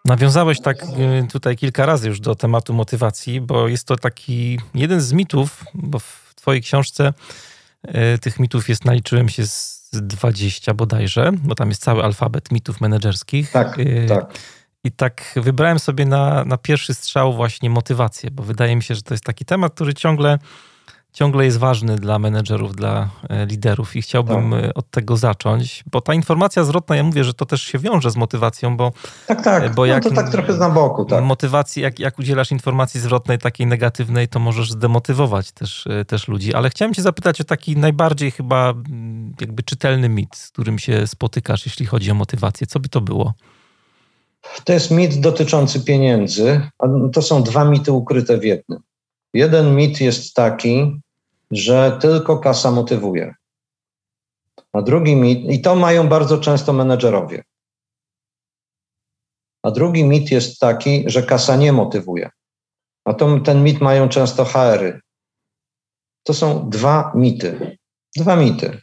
[0.04, 0.86] Nawiązałeś tak y,
[1.32, 5.98] tutaj kilka razy już do tematu motywacji, bo jest to taki jeden z mitów, bo
[5.98, 7.12] w Twojej książce
[8.14, 12.80] y, tych mitów jest, naliczyłem się z 20 bodajże, bo tam jest cały alfabet mitów
[12.80, 13.50] menedżerskich.
[13.50, 14.38] Tak, y, tak.
[14.84, 19.02] I tak wybrałem sobie na, na pierwszy strzał właśnie motywację, bo wydaje mi się, że
[19.02, 20.38] to jest taki temat, który ciągle
[21.16, 24.64] ciągle jest ważny dla menedżerów, dla e, liderów i chciałbym tak.
[24.64, 28.10] E, od tego zacząć, bo ta informacja zwrotna, ja mówię, że to też się wiąże
[28.10, 28.92] z motywacją, bo...
[29.26, 31.24] Tak, tak, e, bo jak, no to tak trochę na boku, tak.
[31.24, 36.70] Motywacji, jak, jak udzielasz informacji zwrotnej, takiej negatywnej, to możesz zdemotywować też, też ludzi, ale
[36.70, 38.74] chciałem cię zapytać o taki najbardziej chyba
[39.40, 42.66] jakby czytelny mit, z którym się spotykasz, jeśli chodzi o motywację.
[42.66, 43.34] Co by to było?
[44.64, 46.60] To jest mit dotyczący pieniędzy.
[47.12, 48.80] To są dwa mity ukryte w jednym.
[49.34, 51.00] Jeden mit jest taki,
[51.50, 53.34] że tylko kasa motywuje.
[54.72, 57.42] A drugi mit, i to mają bardzo często menedżerowie.
[59.62, 62.30] A drugi mit jest taki, że kasa nie motywuje.
[63.04, 65.00] A to, ten mit mają często HR-y.
[66.22, 67.78] To są dwa mity.
[68.16, 68.82] Dwa mity.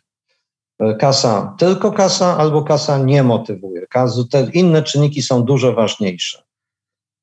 [1.00, 3.86] Kasa, tylko kasa albo kasa nie motywuje.
[4.32, 6.44] Te inne czynniki są dużo ważniejsze.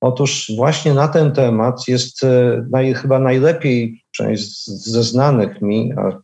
[0.00, 6.20] Otóż właśnie na ten temat jest e, naj, chyba najlepiej, przynajmniej ze znanych mi, a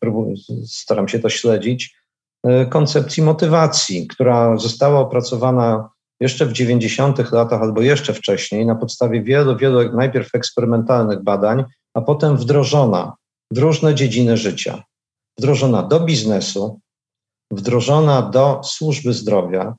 [0.66, 1.96] staram się to śledzić,
[2.44, 5.88] e, koncepcji motywacji, która została opracowana
[6.20, 7.32] jeszcze w 90.
[7.32, 13.16] latach albo jeszcze wcześniej na podstawie wielu, wielu najpierw eksperymentalnych badań, a potem wdrożona
[13.50, 14.82] w różne dziedziny życia.
[15.38, 16.80] Wdrożona do biznesu,
[17.50, 19.74] wdrożona do służby zdrowia,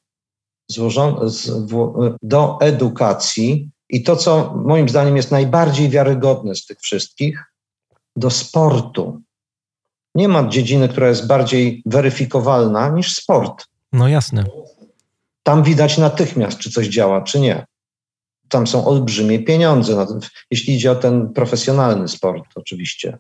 [2.21, 7.43] do edukacji, i to, co moim zdaniem jest najbardziej wiarygodne z tych wszystkich,
[8.15, 9.21] do sportu.
[10.15, 13.65] Nie ma dziedziny, która jest bardziej weryfikowalna niż sport.
[13.91, 14.43] No jasne.
[15.43, 17.65] Tam widać natychmiast, czy coś działa, czy nie.
[18.49, 20.05] Tam są olbrzymie pieniądze,
[20.51, 23.17] jeśli idzie o ten profesjonalny sport, oczywiście.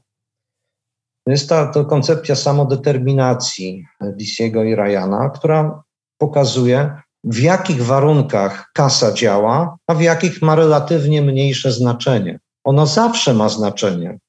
[1.27, 5.83] Jest ta to koncepcja samodeterminacji Disiego i Ryana, która
[6.17, 12.39] pokazuje, w jakich warunkach kasa działa, a w jakich ma relatywnie mniejsze znaczenie.
[12.63, 14.19] Ono zawsze ma znaczenie,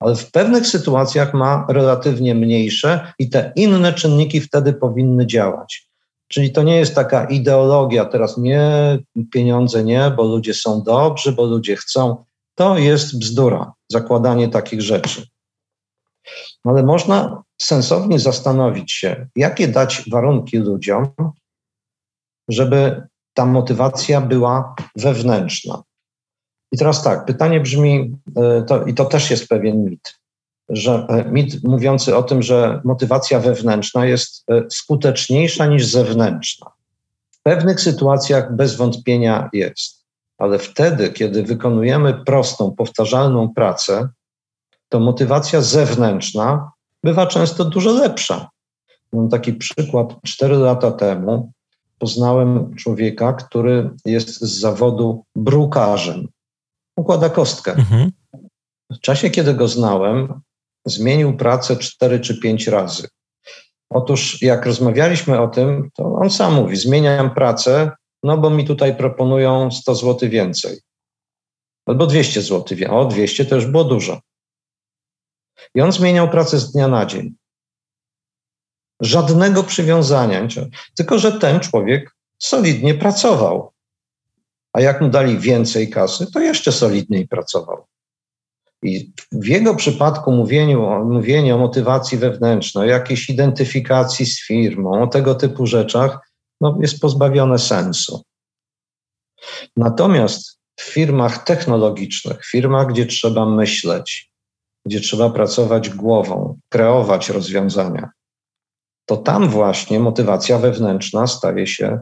[0.00, 5.88] ale w pewnych sytuacjach ma relatywnie mniejsze i te inne czynniki wtedy powinny działać.
[6.28, 8.98] Czyli to nie jest taka ideologia, teraz nie,
[9.32, 12.24] pieniądze nie, bo ludzie są dobrzy, bo ludzie chcą.
[12.54, 15.26] To jest bzdura, zakładanie takich rzeczy.
[16.64, 21.06] Ale można sensownie zastanowić się, jakie dać warunki ludziom,
[22.48, 23.02] żeby
[23.34, 25.82] ta motywacja była wewnętrzna.
[26.72, 30.18] I teraz tak, pytanie brzmi, e, to, i to też jest pewien mit,
[30.68, 36.70] że e, mit mówiący o tym, że motywacja wewnętrzna jest e, skuteczniejsza niż zewnętrzna.
[37.30, 40.04] W pewnych sytuacjach bez wątpienia jest,
[40.38, 44.08] ale wtedy, kiedy wykonujemy prostą, powtarzalną pracę,
[44.88, 46.70] to motywacja zewnętrzna
[47.04, 48.48] bywa często dużo lepsza.
[49.12, 50.14] Mam taki przykład.
[50.26, 51.52] Cztery lata temu
[51.98, 56.28] poznałem człowieka, który jest z zawodu brukarzem.
[56.96, 57.72] Układa kostkę.
[57.72, 58.12] Mhm.
[58.90, 60.40] W czasie, kiedy go znałem,
[60.86, 63.08] zmienił pracę cztery czy pięć razy.
[63.90, 67.90] Otóż, jak rozmawialiśmy o tym, to on sam mówi: Zmieniam pracę,
[68.22, 70.78] no bo mi tutaj proponują 100 zł więcej.
[71.86, 72.78] Albo 200 zł.
[72.90, 74.20] O, 200 to już było dużo.
[75.74, 77.34] I on zmieniał pracę z dnia na dzień.
[79.00, 80.48] Żadnego przywiązania,
[80.96, 83.72] tylko że ten człowiek solidnie pracował.
[84.72, 87.86] A jak mu dali więcej kasy, to jeszcze solidniej pracował.
[88.82, 95.34] I w jego przypadku mówieniu, mówienie o motywacji wewnętrznej, jakiejś identyfikacji z firmą, o tego
[95.34, 96.18] typu rzeczach,
[96.60, 98.22] no, jest pozbawione sensu.
[99.76, 104.30] Natomiast w firmach technologicznych, firmach, gdzie trzeba myśleć,
[104.86, 108.10] gdzie trzeba pracować głową, kreować rozwiązania,
[109.06, 112.00] to tam właśnie motywacja wewnętrzna staje się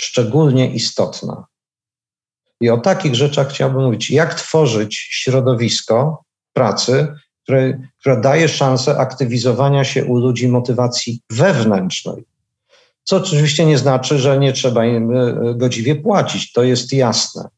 [0.00, 1.46] szczególnie istotna.
[2.60, 4.10] I o takich rzeczach chciałbym mówić.
[4.10, 12.24] Jak tworzyć środowisko pracy, które, które daje szansę aktywizowania się u ludzi motywacji wewnętrznej.
[13.04, 16.52] Co oczywiście nie znaczy, że nie trzeba im e, godziwie płacić.
[16.52, 17.48] To jest jasne.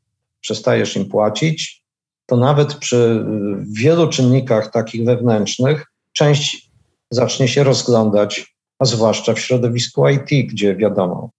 [0.40, 1.83] Przestajesz im płacić,
[2.26, 3.24] to nawet przy
[3.72, 6.70] wielu czynnikach takich wewnętrznych część
[7.11, 11.30] zacznie się rozglądać, a zwłaszcza w środowisku IT, gdzie wiadomo.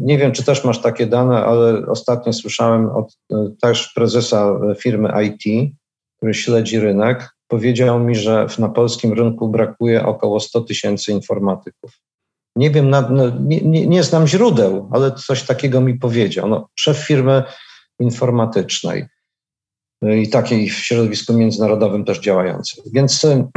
[0.00, 5.12] Nie wiem, czy też masz takie dane, ale ostatnio słyszałem od e, też prezesa firmy
[5.26, 5.72] IT,
[6.16, 12.00] który śledzi rynek, powiedział mi, że na polskim rynku brakuje około 100 tysięcy informatyków.
[12.56, 13.08] Nie wiem, no,
[13.40, 16.48] nie, nie, nie, znam źródeł, ale coś takiego mi powiedział.
[16.48, 17.42] No, szef firmy
[18.00, 19.06] informatycznej
[20.02, 22.84] i takiej w środowisku międzynarodowym też działającej.
[22.92, 23.48] Więc, e,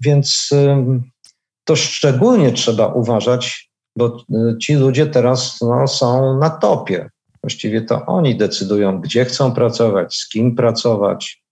[0.00, 1.00] więc e,
[1.64, 7.10] to szczególnie trzeba uważać, bo e, ci ludzie teraz no, są na topie.
[7.42, 11.42] Właściwie to oni decydują, gdzie chcą pracować, z kim pracować.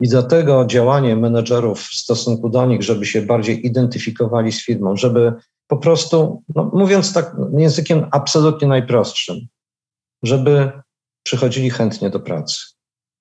[0.00, 5.32] I dlatego działanie menedżerów w stosunku do nich, żeby się bardziej identyfikowali z firmą, żeby
[5.66, 9.36] po prostu, no, mówiąc tak językiem absolutnie najprostszym,
[10.22, 10.72] żeby
[11.22, 12.74] przychodzili chętnie do pracy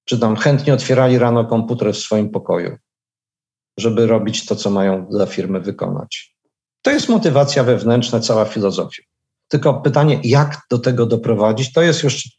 [0.06, 2.78] czy tam chętnie otwierali rano komputer w swoim pokoju,
[3.78, 6.36] żeby robić to, co mają dla firmy wykonać.
[6.82, 9.04] To jest motywacja wewnętrzna, cała filozofia.
[9.48, 12.30] Tylko pytanie, jak do tego doprowadzić, to jest już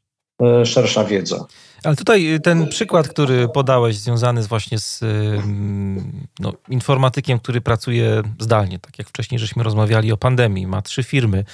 [0.42, 1.46] e, szersza wiedza.
[1.84, 5.00] Ale tutaj ten przykład, który podałeś, związany właśnie z
[6.40, 11.44] no, informatykiem, który pracuje zdalnie, tak jak wcześniej żeśmy rozmawiali o pandemii, ma trzy firmy,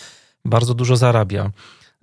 [0.45, 1.51] bardzo dużo zarabia.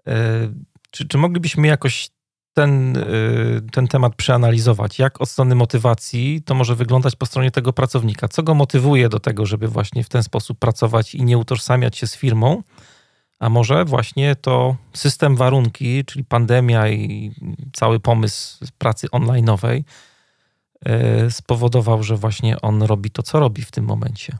[0.08, 0.50] E,
[0.92, 2.10] czy, czy moglibyśmy jakoś
[2.58, 7.74] ten, y, ten temat przeanalizować, jak od strony motywacji to może wyglądać po stronie tego
[7.74, 8.28] pracownika.
[8.28, 12.08] Co go motywuje do tego, żeby właśnie w ten sposób pracować i nie utożsamiać się
[12.08, 12.63] z firmą,
[13.39, 17.32] a może właśnie to system warunki, czyli pandemia i
[17.74, 19.84] cały pomysł pracy online'owej
[20.88, 24.38] y, spowodował, że właśnie on robi to, co robi w tym momencie.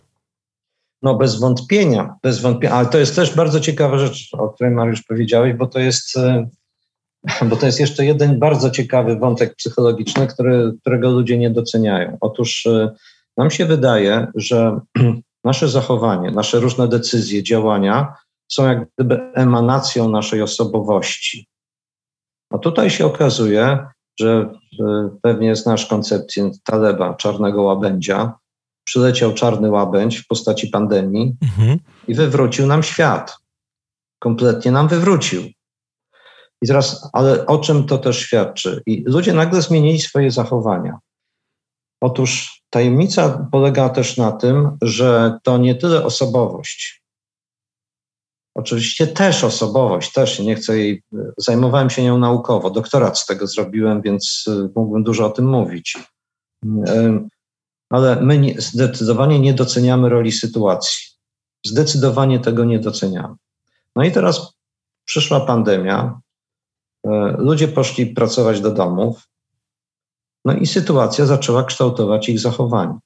[1.02, 5.04] No bez wątpienia, bez wątpienia, ale to jest też bardzo ciekawa rzecz, o której Mariusz
[5.04, 6.50] powiedziałeś, bo to jest y,
[7.46, 12.18] bo to jest jeszcze jeden bardzo ciekawy wątek psychologiczny, który, którego ludzie nie doceniają.
[12.22, 12.90] Otóż y,
[13.38, 14.80] nam się wydaje, że
[15.44, 18.14] nasze zachowanie, nasze różne decyzje, działania
[18.52, 21.48] są jak gdyby emanacją naszej osobowości.
[22.54, 23.88] A tutaj się okazuje,
[24.20, 24.84] że y,
[25.22, 28.34] pewnie znasz koncepcję Taleba, czarnego łabędzia.
[28.84, 31.80] Przyleciał czarny łabędź w postaci pandemii mhm.
[32.08, 33.38] i wywrócił nam świat.
[34.20, 35.44] Kompletnie nam wywrócił.
[36.62, 38.82] I teraz, ale o czym to też świadczy?
[38.86, 41.00] I ludzie nagle zmienili swoje zachowania.
[42.02, 47.04] Otóż tajemnica polega też na tym, że to nie tyle osobowość.
[48.56, 51.04] Oczywiście też osobowość, też nie chcę jej,
[51.38, 55.98] zajmowałem się nią naukowo, doktorat z tego zrobiłem, więc y, mógłbym dużo o tym mówić.
[57.90, 61.08] Ale my nie, zdecydowanie nie doceniamy roli sytuacji.
[61.66, 63.36] Zdecydowanie tego nie doceniamy.
[63.96, 64.54] No i teraz
[65.06, 66.20] przyszła pandemia,
[67.38, 69.28] ludzie poszli pracować do domów,
[70.46, 73.00] no i sytuacja zaczęła kształtować ich zachowanie.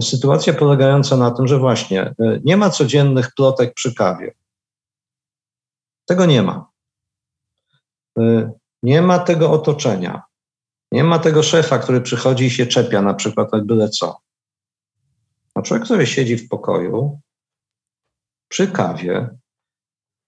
[0.00, 4.34] Sytuacja polegająca na tym, że właśnie e, nie ma codziennych plotek przy kawie.
[6.04, 6.68] Tego nie ma.
[8.18, 10.22] E, nie ma tego otoczenia.
[10.92, 14.16] Nie ma tego szefa, który przychodzi i się czepia na przykład jak byle co.
[15.54, 17.20] A człowiek, który siedzi w pokoju
[18.48, 19.28] przy kawie,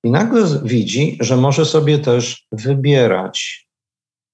[0.05, 3.69] i nagle widzi, że może sobie też wybierać,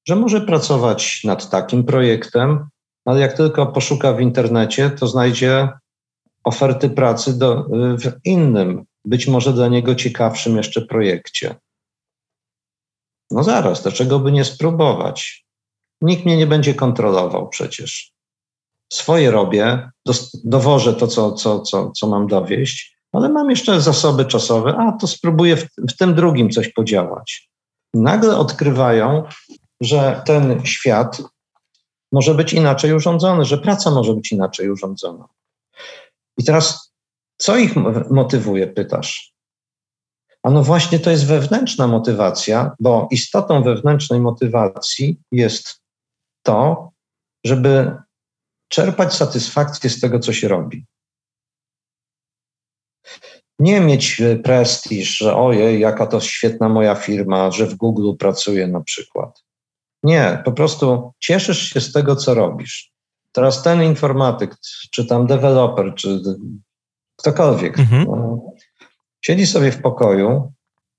[0.08, 2.68] że może pracować nad takim projektem,
[3.04, 5.68] ale jak tylko poszuka w internecie, to znajdzie
[6.44, 7.64] oferty pracy do,
[7.98, 11.54] w innym, być może dla niego ciekawszym jeszcze projekcie.
[13.30, 15.44] No zaraz, dlaczego by nie spróbować?
[16.00, 18.12] Nikt mnie nie będzie kontrolował przecież.
[18.92, 19.90] Swoje robię,
[20.44, 25.06] dowożę to, co, co, co, co mam dowieść ale mam jeszcze zasoby czasowe, a to
[25.06, 27.50] spróbuję w, w tym drugim coś podziałać.
[27.94, 29.24] Nagle odkrywają,
[29.80, 31.22] że ten świat
[32.12, 35.28] może być inaczej urządzony, że praca może być inaczej urządzona.
[36.38, 36.92] I teraz,
[37.36, 37.76] co ich
[38.10, 39.34] motywuje, pytasz?
[40.42, 45.80] A no właśnie to jest wewnętrzna motywacja, bo istotą wewnętrznej motywacji jest
[46.42, 46.90] to,
[47.44, 47.96] żeby
[48.68, 50.86] czerpać satysfakcję z tego, co się robi
[53.58, 58.66] nie mieć e, prestiż, że ojej, jaka to świetna moja firma, że w Google pracuję
[58.66, 59.44] na przykład.
[60.02, 62.92] Nie, po prostu cieszysz się z tego, co robisz.
[63.32, 64.56] Teraz ten informatyk,
[64.90, 66.20] czy tam deweloper, czy
[67.16, 68.04] ktokolwiek, mhm.
[68.04, 68.42] no,
[69.20, 70.52] siedzi sobie w pokoju,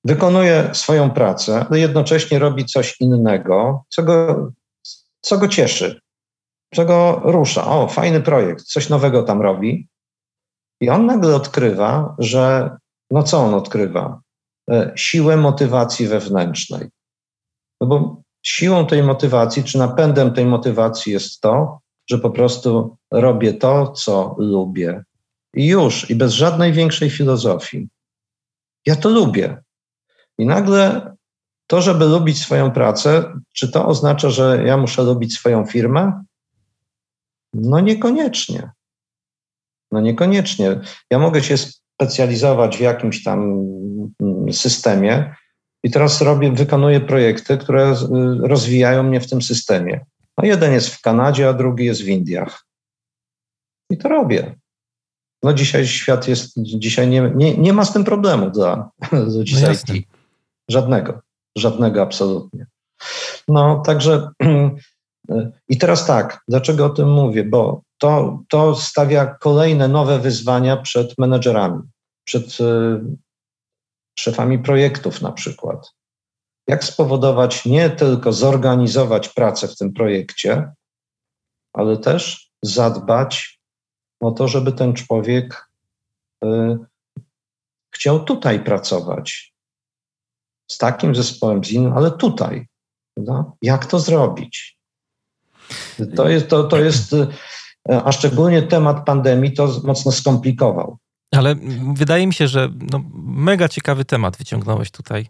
[0.03, 4.51] wykonuje swoją pracę, ale jednocześnie robi coś innego, co go,
[5.21, 6.01] co go cieszy,
[6.75, 7.67] co go rusza.
[7.67, 9.87] O, fajny projekt, coś nowego tam robi.
[10.81, 12.77] I on nagle odkrywa, że
[13.11, 14.21] no co on odkrywa?
[14.69, 16.89] E, siłę motywacji wewnętrznej.
[17.81, 23.53] No bo siłą tej motywacji, czy napędem tej motywacji jest to, że po prostu robię
[23.53, 25.03] to, co lubię.
[25.53, 27.87] I już, i bez żadnej większej filozofii.
[28.85, 29.57] Ja to lubię.
[30.37, 31.15] I nagle
[31.67, 36.23] to, żeby lubić swoją pracę, czy to oznacza, że ja muszę lubić swoją firmę?
[37.53, 38.71] No niekoniecznie.
[39.95, 40.79] No niekoniecznie.
[41.11, 43.39] Ja mogę się specjalizować w jakimś tam
[44.21, 45.35] mm, systemie
[45.83, 47.95] i teraz robię, wykonuję projekty, które
[48.39, 50.05] rozwijają mnie w tym systemie.
[50.37, 52.65] No jeden jest w Kanadzie, a drugi jest w Indiach.
[53.89, 54.55] I to robię.
[55.43, 58.89] No dzisiaj świat jest, dzisiaj nie, nie, nie ma z tym problemu dla
[59.35, 59.73] ludzi no.
[60.69, 61.21] Żadnego,
[61.57, 62.65] żadnego absolutnie.
[63.47, 64.29] No także
[65.69, 67.43] i teraz tak, dlaczego o tym mówię?
[67.43, 71.81] Bo to, to stawia kolejne nowe wyzwania przed menedżerami,
[72.23, 72.99] przed y,
[74.19, 75.91] szefami projektów na przykład.
[76.67, 80.71] Jak spowodować nie tylko zorganizować pracę w tym projekcie,
[81.73, 83.59] ale też zadbać
[84.19, 85.69] o to, żeby ten człowiek
[86.43, 86.77] y,
[87.95, 89.55] chciał tutaj pracować.
[90.71, 92.67] Z takim zespołem, z innym, ale tutaj.
[93.61, 94.77] Jak to zrobić?
[96.15, 97.27] To jest, to, to jest, y,
[97.89, 100.97] a szczególnie temat pandemii to mocno skomplikował.
[101.31, 101.55] Ale
[101.93, 105.27] wydaje mi się, że no, mega ciekawy temat wyciągnąłeś tutaj.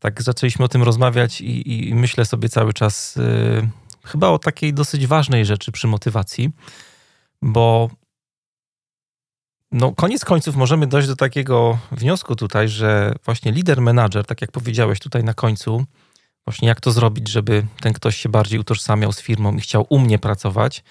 [0.00, 3.68] Tak zaczęliśmy o tym rozmawiać i, i myślę sobie cały czas y,
[4.04, 6.50] chyba o takiej dosyć ważnej rzeczy przy motywacji,
[7.42, 7.90] bo
[9.72, 14.52] no, koniec końców możemy dojść do takiego wniosku tutaj, że właśnie lider menadżer, tak jak
[14.52, 15.84] powiedziałeś tutaj na końcu,
[16.46, 19.98] właśnie jak to zrobić, żeby ten ktoś się bardziej utożsamiał z firmą i chciał u
[19.98, 20.84] mnie pracować,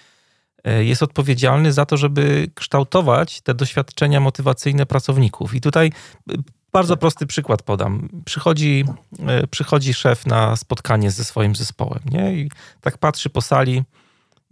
[0.64, 5.56] jest odpowiedzialny za to, żeby kształtować te doświadczenia motywacyjne pracowników.
[5.56, 5.92] I tutaj
[6.30, 6.34] e,
[6.72, 8.10] bardzo prosty przykład podam.
[8.26, 8.86] Przychodzi,
[9.28, 12.34] e, przychodzi szef na spotkanie ze swoim zespołem nie?
[12.34, 13.84] i tak patrzy po sali,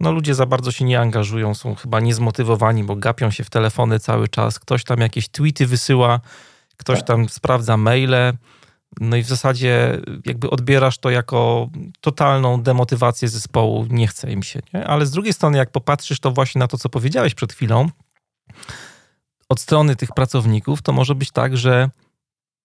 [0.00, 3.98] no ludzie za bardzo się nie angażują, są chyba niezmotywowani, bo gapią się w telefony
[3.98, 4.58] cały czas.
[4.58, 6.20] Ktoś tam jakieś tweety wysyła,
[6.76, 7.06] ktoś tak.
[7.06, 8.32] tam sprawdza maile.
[9.00, 11.68] No i w zasadzie jakby odbierasz to jako
[12.00, 14.60] totalną demotywację zespołu, nie chce im się.
[14.74, 14.86] Nie?
[14.86, 17.88] Ale z drugiej strony, jak popatrzysz to właśnie na to, co powiedziałeś przed chwilą,
[19.48, 21.90] od strony tych pracowników, to może być tak, że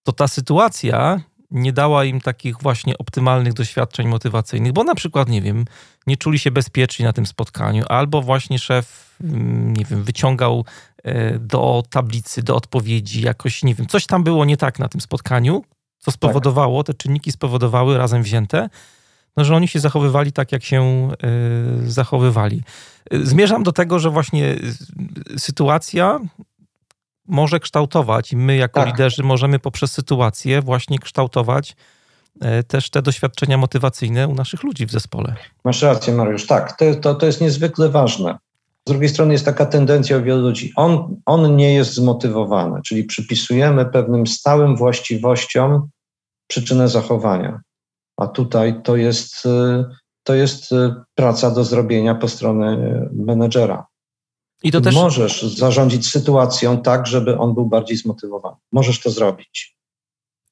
[0.04, 5.42] to ta sytuacja nie dała im takich właśnie optymalnych doświadczeń motywacyjnych, bo na przykład, nie
[5.42, 5.66] wiem,
[6.08, 10.66] nie czuli się bezpieczni na tym spotkaniu, albo właśnie szef, mm, nie wiem, wyciągał
[11.04, 15.02] e, do tablicy, do odpowiedzi jakoś, nie wiem, coś tam było nie tak na tym
[15.02, 15.64] spotkaniu,
[16.00, 18.70] co spowodowało, te czynniki spowodowały razem wzięte,
[19.38, 21.10] no, że oni się zachowywali tak, jak się
[21.84, 22.64] y, zachowywali.
[23.12, 24.56] Zmierzam do tego, że właśnie
[25.38, 26.20] sytuacja
[27.28, 28.88] może kształtować i my jako tak.
[28.88, 31.76] liderzy możemy poprzez sytuację właśnie kształtować
[32.42, 35.36] e, też te doświadczenia motywacyjne u naszych ludzi w zespole.
[35.64, 36.46] Masz rację, Mariusz.
[36.48, 38.38] Tak, to, to, to jest niezwykle ważne.
[38.88, 40.72] Z drugiej strony jest taka tendencja u wielu ludzi.
[40.76, 45.90] On, on nie jest zmotywowany, czyli przypisujemy pewnym stałym właściwościom
[46.50, 47.62] przyczynę zachowania.
[48.18, 49.86] A tutaj to jest, e,
[50.24, 52.78] to jest e, praca do zrobienia po stronie
[53.14, 53.86] menedżera.
[54.64, 54.96] I to też...
[54.96, 58.58] Możesz zarządzić sytuacją tak, żeby on był bardziej zmotywowany.
[58.72, 59.78] Możesz to zrobić.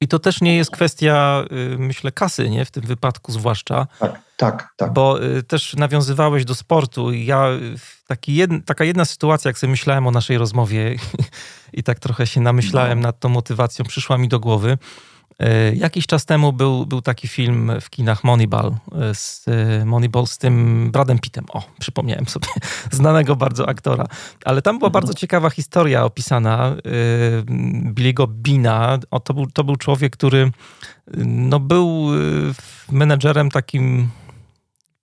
[0.02, 2.66] I to też nie jest kwestia, y, myślę, kasy, nie?
[2.66, 3.88] W tym wypadku zwłaszcza.
[4.00, 4.94] Tak, tak, tak.
[4.94, 7.48] Bo y, też nawiązywałeś do sportu i ja,
[8.50, 10.96] y, taka jedna sytuacja, jak sobie myślałem o naszej rozmowie
[11.74, 13.08] i tak trochę się namyślałem no.
[13.08, 14.78] nad tą motywacją, przyszła mi do głowy.
[15.40, 18.76] E, jakiś czas temu był, był taki film w kinach Moneyball
[19.14, 19.46] z,
[19.86, 21.46] Moneyball z tym Bradem Pittem.
[21.54, 22.48] O, przypomniałem sobie,
[22.92, 24.06] znanego bardzo aktora.
[24.46, 26.76] Ale tam była bardzo ciekawa historia opisana
[27.94, 29.00] Billy'ego Bina.
[29.12, 30.52] O, to, był, to był człowiek, który
[31.26, 32.08] no, był
[32.92, 34.10] menedżerem takim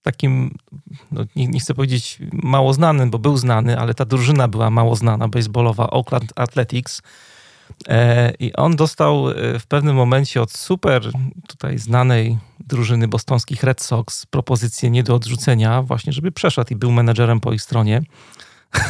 [0.03, 0.55] takim,
[1.13, 4.97] no nie, nie, chcę powiedzieć mało znanym, bo był znany, ale ta drużyna była mało
[4.97, 7.03] znana, baseballowa Oakland Athletics
[7.89, 11.11] E, I on dostał e, w pewnym momencie od super
[11.49, 16.93] tutaj znanej drużyny bostonskich Red Sox propozycję nie do odrzucenia, właśnie żeby przeszedł i był
[16.93, 18.03] menedżerem po ich stronie.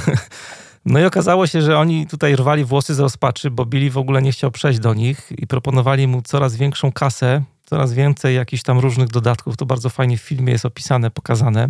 [0.86, 4.22] No i okazało się, że oni tutaj rwali włosy z rozpaczy, bo Billy w ogóle
[4.22, 7.42] nie chciał przejść do nich i proponowali mu coraz większą kasę,
[7.72, 9.56] coraz więcej jakichś tam różnych dodatków.
[9.56, 11.68] To bardzo fajnie w filmie jest opisane, pokazane.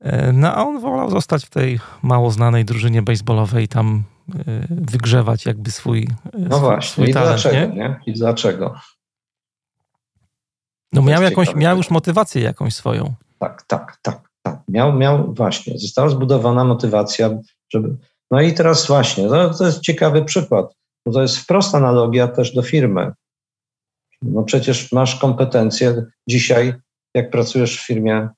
[0.00, 5.46] E, no a on wolał zostać w tej mało znanej drużynie baseballowej, tam E, wygrzewać
[5.46, 7.80] jakby swój No swój, właśnie, swój i talent, dlaczego, nie?
[7.80, 8.00] nie?
[8.06, 8.74] I dlaczego?
[10.92, 13.14] No miał, jakąś, miał już motywację jakąś swoją.
[13.38, 14.60] Tak, tak, tak, tak.
[14.68, 17.30] Miał, miał właśnie, została zbudowana motywacja,
[17.72, 17.96] żeby...
[18.30, 20.66] No i teraz właśnie, no, to jest ciekawy przykład,
[21.06, 23.12] bo to jest wprost analogia też do firmy.
[24.22, 26.74] No przecież masz kompetencje dzisiaj,
[27.14, 28.28] jak pracujesz w firmie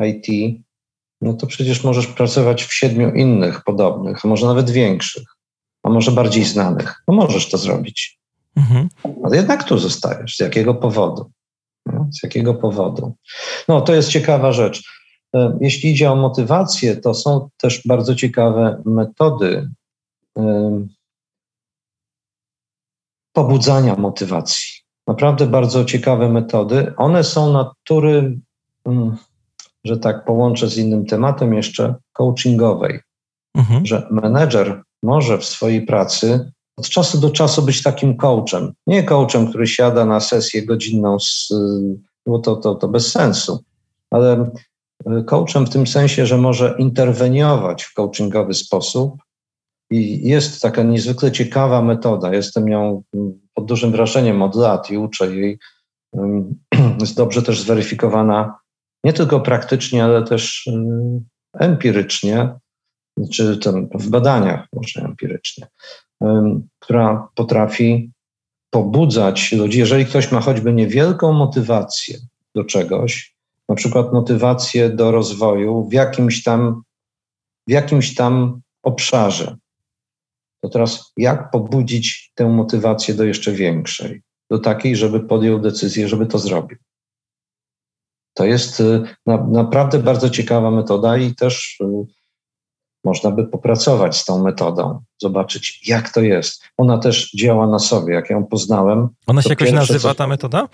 [0.00, 0.58] IT,
[1.20, 5.36] no to przecież możesz pracować w siedmiu innych podobnych, a może nawet większych,
[5.82, 7.02] a może bardziej znanych.
[7.08, 8.18] No możesz to zrobić.
[8.56, 8.88] Mhm.
[9.24, 10.36] Ale jednak tu zostajesz.
[10.36, 11.30] Z jakiego powodu?
[11.86, 13.14] No, z jakiego powodu?
[13.68, 14.82] No, to jest ciekawa rzecz.
[15.34, 19.70] E, jeśli idzie o motywację, to są też bardzo ciekawe metody
[23.32, 24.75] pobudzania motywacji.
[25.06, 26.92] Naprawdę bardzo ciekawe metody.
[26.96, 28.38] One są natury,
[28.84, 29.16] mm,
[29.84, 33.00] że tak połączę z innym tematem jeszcze, coachingowej.
[33.54, 33.86] Mhm.
[33.86, 38.72] Że menedżer może w swojej pracy od czasu do czasu być takim coachem.
[38.86, 41.52] Nie coachem, który siada na sesję godzinną, z,
[42.26, 43.64] bo to, to, to bez sensu,
[44.10, 44.50] ale
[45.06, 49.14] e, coachem w tym sensie, że może interweniować w coachingowy sposób.
[49.90, 52.34] I jest taka niezwykle ciekawa metoda.
[52.34, 53.02] Jestem nią
[53.56, 55.58] pod dużym wrażeniem od lat i uczę jej.
[57.00, 58.58] Jest dobrze też zweryfikowana
[59.04, 60.68] nie tylko praktycznie, ale też
[61.58, 62.54] empirycznie,
[63.32, 63.58] czy
[63.94, 65.66] w badaniach może empirycznie
[66.78, 68.10] która potrafi
[68.70, 69.78] pobudzać ludzi.
[69.78, 72.18] Jeżeli ktoś ma choćby niewielką motywację
[72.54, 73.36] do czegoś,
[73.68, 76.82] na przykład motywację do rozwoju w jakimś tam,
[77.68, 79.56] w jakimś tam obszarze,
[80.66, 86.26] to teraz jak pobudzić tę motywację do jeszcze większej, do takiej, żeby podjął decyzję, żeby
[86.26, 86.78] to zrobił.
[88.34, 91.84] To jest y, na, naprawdę bardzo ciekawa metoda i też y,
[93.04, 96.62] można by popracować z tą metodą, zobaczyć, jak to jest.
[96.76, 99.08] Ona też działa na sobie, jak ją poznałem.
[99.26, 100.68] Ona się jakoś nazywa, ta metoda?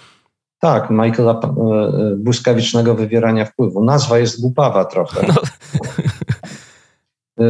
[0.59, 3.85] Tak, Michaela e, e, błyskawicznego wywierania wpływu.
[3.85, 5.27] Nazwa jest głupawa trochę.
[5.29, 5.35] No.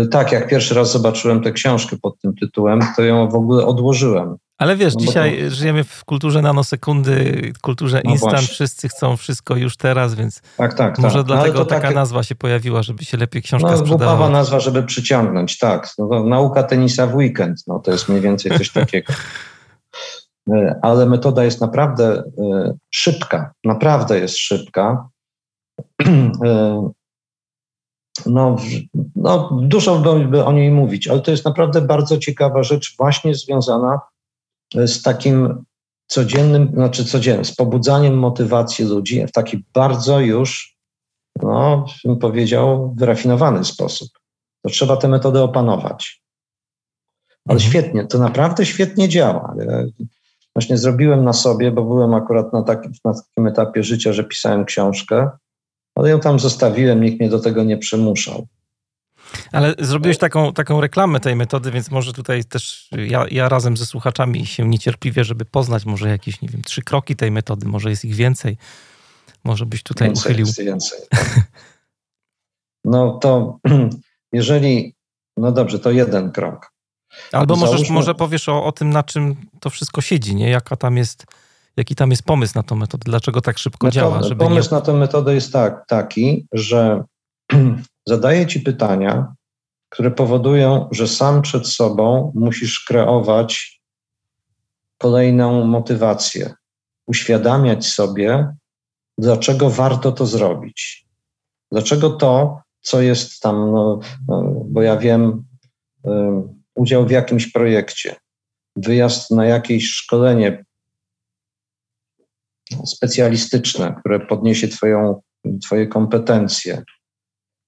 [0.01, 3.67] E, tak, jak pierwszy raz zobaczyłem tę książkę pod tym tytułem, to ją w ogóle
[3.67, 4.37] odłożyłem.
[4.59, 5.55] Ale wiesz, no dzisiaj to...
[5.55, 8.55] żyjemy w kulturze nanosekundy, kulturze no instant, właśnie.
[8.55, 11.27] wszyscy chcą wszystko już teraz, więc tak, tak, może tak.
[11.27, 11.95] dlatego no, taka takie...
[11.95, 14.17] nazwa się pojawiła, żeby się lepiej książka no, sprzedawała.
[14.17, 15.89] Głupawa nazwa, żeby przyciągnąć, tak.
[15.99, 19.13] No, nauka tenisa w weekend, no to jest mniej więcej coś takiego.
[20.51, 25.09] E, ale metoda jest naprawdę e, szybka, naprawdę jest szybka.
[28.21, 28.57] E, no,
[29.17, 29.99] no, dużo
[30.31, 34.01] by o niej mówić, ale to jest naprawdę bardzo ciekawa rzecz, właśnie związana
[34.75, 35.65] z takim
[36.07, 40.77] codziennym, znaczy codziennym, z pobudzaniem motywacji ludzi w taki bardzo już,
[41.43, 44.09] no, bym powiedział, wyrafinowany sposób.
[44.63, 46.23] To trzeba tę metodę opanować.
[47.49, 47.71] Ale mhm.
[47.71, 49.55] świetnie, to naprawdę świetnie działa.
[50.55, 54.65] Właśnie zrobiłem na sobie, bo byłem akurat na, taki, na takim etapie życia, że pisałem
[54.65, 55.31] książkę,
[55.95, 58.47] ale ją tam zostawiłem, nikt mnie do tego nie przymuszał.
[59.53, 63.87] Ale zrobiłeś taką, taką reklamę tej metody, więc może tutaj też ja, ja razem ze
[63.87, 68.05] słuchaczami się niecierpliwie, żeby poznać może jakieś, nie wiem, trzy kroki tej metody, może jest
[68.05, 68.57] ich więcej.
[69.45, 70.47] Może byś tutaj więcej, uchylił.
[70.47, 70.99] Jest więcej.
[72.85, 73.59] No to
[74.33, 74.95] jeżeli,
[75.37, 76.73] no dobrze, to jeden krok.
[77.33, 80.51] Albo możesz, może powiesz o, o tym, na czym to wszystko siedzi, nie?
[80.51, 81.27] Jaka tam jest,
[81.77, 84.23] jaki tam jest pomysł na tą metodę, dlaczego tak szybko Metoda, działa?
[84.23, 84.77] Żeby pomysł nie...
[84.77, 87.05] na tę metodę jest tak, taki, że
[88.07, 89.35] zadaje ci pytania,
[89.89, 93.83] które powodują, że sam przed sobą musisz kreować
[94.99, 96.55] kolejną motywację,
[97.07, 98.55] uświadamiać sobie,
[99.19, 101.07] dlaczego warto to zrobić.
[101.73, 105.45] Dlaczego to, co jest tam, no, no, bo ja wiem,
[106.07, 106.11] y,
[106.75, 108.17] udział w jakimś projekcie,
[108.77, 110.65] wyjazd na jakieś szkolenie
[112.87, 115.21] specjalistyczne, które podniesie twoją,
[115.63, 116.83] Twoje kompetencje,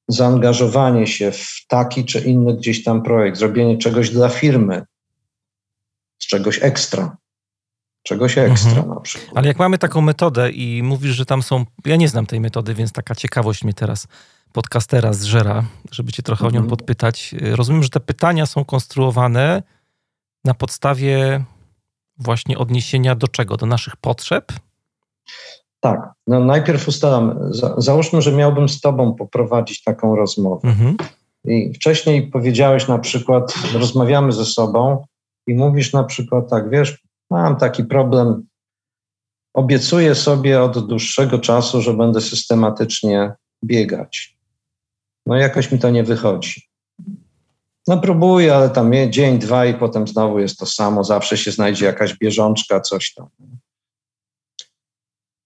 [0.09, 4.83] zaangażowanie się w taki czy inny gdzieś tam projekt, zrobienie czegoś dla firmy,
[6.19, 7.17] czegoś ekstra.
[8.03, 8.89] Czegoś ekstra mhm.
[8.89, 9.33] na przykład.
[9.35, 11.65] Ale jak mamy taką metodę i mówisz, że tam są.
[11.85, 14.07] Ja nie znam tej metody, więc taka ciekawość mnie teraz
[14.53, 16.53] podcastera zżera, żeby cię trochę mhm.
[16.53, 16.71] o nią mhm.
[16.71, 17.35] podpytać.
[17.41, 19.63] Rozumiem, że te pytania są konstruowane
[20.45, 21.45] na podstawie
[22.19, 23.57] właśnie odniesienia do czego?
[23.57, 24.53] Do naszych potrzeb?
[25.81, 30.69] Tak, no najpierw ustalam, za, załóżmy, że miałbym z Tobą poprowadzić taką rozmowę.
[30.69, 30.97] Mhm.
[31.45, 35.07] I wcześniej powiedziałeś na przykład, rozmawiamy ze sobą
[35.47, 38.47] i mówisz na przykład tak, wiesz, mam taki problem,
[39.55, 43.33] obiecuję sobie od dłuższego czasu, że będę systematycznie
[43.65, 44.37] biegać.
[45.27, 46.69] No jakoś mi to nie wychodzi.
[47.87, 51.87] No próbuję, ale tam dzień, dwa i potem znowu jest to samo, zawsze się znajdzie
[51.87, 53.27] jakaś bieżączka, coś tam.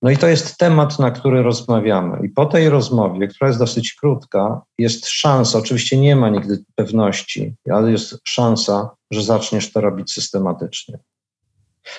[0.02, 2.26] No i to jest temat, na który rozmawiamy.
[2.26, 7.54] I po tej rozmowie, która jest dosyć krótka, jest szansa, oczywiście nie ma nigdy pewności,
[7.72, 10.98] ale jest szansa, że zaczniesz to robić systematycznie.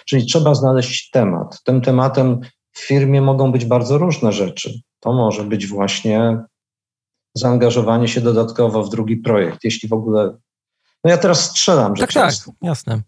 [0.06, 1.64] Czyli trzeba znaleźć temat.
[1.64, 2.39] Tym tematem
[2.72, 4.80] w firmie mogą być bardzo różne rzeczy.
[5.00, 6.43] To może być właśnie
[7.34, 10.38] zaangażowanie się dodatkowo w drugi projekt, jeśli w ogóle.
[11.04, 12.52] No ja teraz strzelam, że tak, tak często.
[12.52, 13.02] Tak, jasne.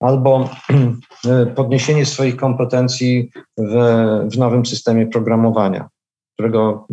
[0.00, 0.50] Albo
[1.56, 3.72] podniesienie swoich kompetencji w,
[4.32, 5.88] w nowym systemie programowania,
[6.34, 6.86] którego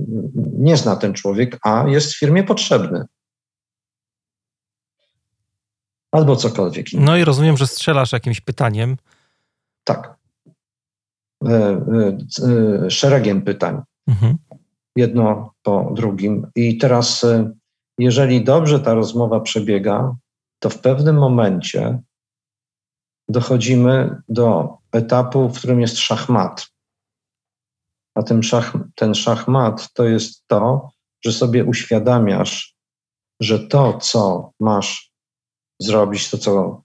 [0.58, 3.06] nie zna ten człowiek, a jest w firmie potrzebny.
[6.12, 6.94] Albo cokolwiek.
[6.94, 7.12] Innego.
[7.12, 8.98] No i rozumiem, że strzelasz jakimś pytaniem.
[9.84, 10.16] Tak.
[11.46, 12.18] E, e,
[12.86, 13.82] e, szeregiem pytań.
[14.08, 14.38] Mhm.
[14.96, 16.48] Jedno po drugim.
[16.56, 17.26] I teraz,
[18.00, 20.16] jeżeli dobrze ta rozmowa przebiega,
[20.60, 22.00] to w pewnym momencie
[23.30, 26.68] dochodzimy do etapu, w którym jest szachmat.
[28.16, 30.90] A ten, szach, ten szachmat to jest to,
[31.26, 32.76] że sobie uświadamiasz,
[33.40, 35.12] że to, co masz
[35.80, 36.82] zrobić, to, co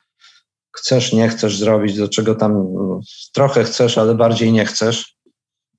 [0.77, 3.01] chcesz, nie chcesz zrobić, do czego tam no,
[3.33, 5.17] trochę chcesz, ale bardziej nie chcesz,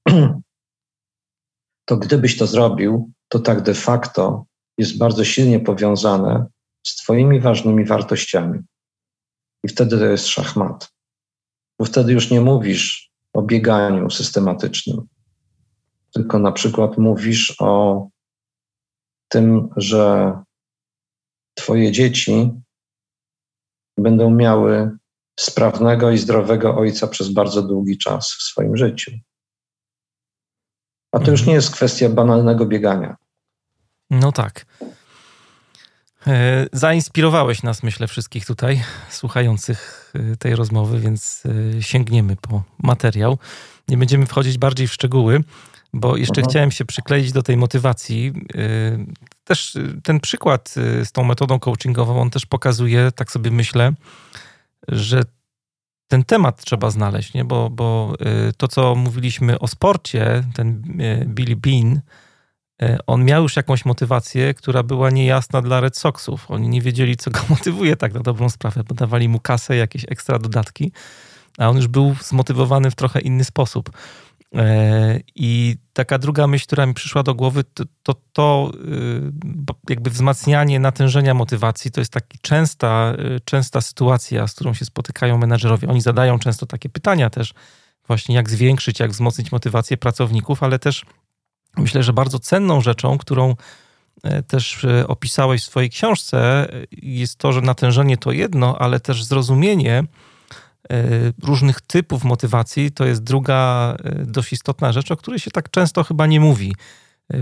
[1.85, 4.45] to gdybyś to zrobił, to tak de facto
[4.77, 6.45] jest bardzo silnie powiązane
[6.83, 8.59] z Twoimi ważnymi wartościami.
[9.63, 10.93] I wtedy to jest szachmat.
[11.79, 15.07] Bo wtedy już nie mówisz o bieganiu systematycznym,
[16.13, 18.07] tylko na przykład mówisz o
[19.27, 20.33] tym, że
[21.53, 22.51] Twoje dzieci
[23.97, 24.97] będą miały
[25.39, 29.11] sprawnego i zdrowego ojca przez bardzo długi czas w swoim życiu.
[31.11, 31.47] A to już mhm.
[31.47, 33.15] nie jest kwestia banalnego biegania.
[34.09, 34.65] No tak.
[36.27, 41.43] E, zainspirowałeś nas, myślę, wszystkich tutaj słuchających e, tej rozmowy, więc
[41.77, 43.37] e, sięgniemy po materiał.
[43.87, 45.43] Nie będziemy wchodzić bardziej w szczegóły,
[45.93, 46.49] bo jeszcze Aha.
[46.49, 48.33] chciałem się przykleić do tej motywacji.
[49.43, 50.69] Też ten przykład
[51.03, 53.93] z tą metodą coachingową, on też pokazuje, tak sobie myślę,
[54.87, 55.21] że
[56.07, 57.45] ten temat trzeba znaleźć, nie?
[57.45, 58.15] Bo, bo
[58.57, 60.81] to, co mówiliśmy o sporcie, ten
[61.25, 62.01] Billy Bean,
[63.07, 66.51] on miał już jakąś motywację, która była niejasna dla Red Soxów.
[66.51, 70.05] Oni nie wiedzieli, co go motywuje tak na dobrą sprawę, bo dawali mu kasę, jakieś
[70.09, 70.91] ekstra dodatki,
[71.57, 73.91] a on już był zmotywowany w trochę inny sposób.
[74.55, 79.31] E, I taka druga myśl, która mi przyszła do głowy, to, to, to y,
[79.89, 85.37] jakby wzmacnianie natężenia motywacji to jest taka częsta, y, częsta sytuacja, z którą się spotykają
[85.37, 85.87] menadżerowie.
[85.87, 87.53] Oni zadają często takie pytania też,
[88.07, 91.05] właśnie jak zwiększyć, jak wzmocnić motywację pracowników, ale też
[91.77, 93.55] Myślę, że bardzo cenną rzeczą, którą
[94.23, 99.23] e, też e, opisałeś w swojej książce, jest to, że natężenie to jedno, ale też
[99.23, 100.05] zrozumienie e,
[101.43, 103.95] różnych typów motywacji to jest druga
[104.25, 106.75] dość istotna rzecz, o której się tak często chyba nie mówi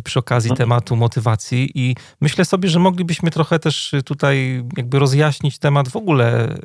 [0.03, 0.57] przy okazji mhm.
[0.57, 6.55] tematu motywacji i myślę sobie, że moglibyśmy trochę też tutaj jakby rozjaśnić temat w ogóle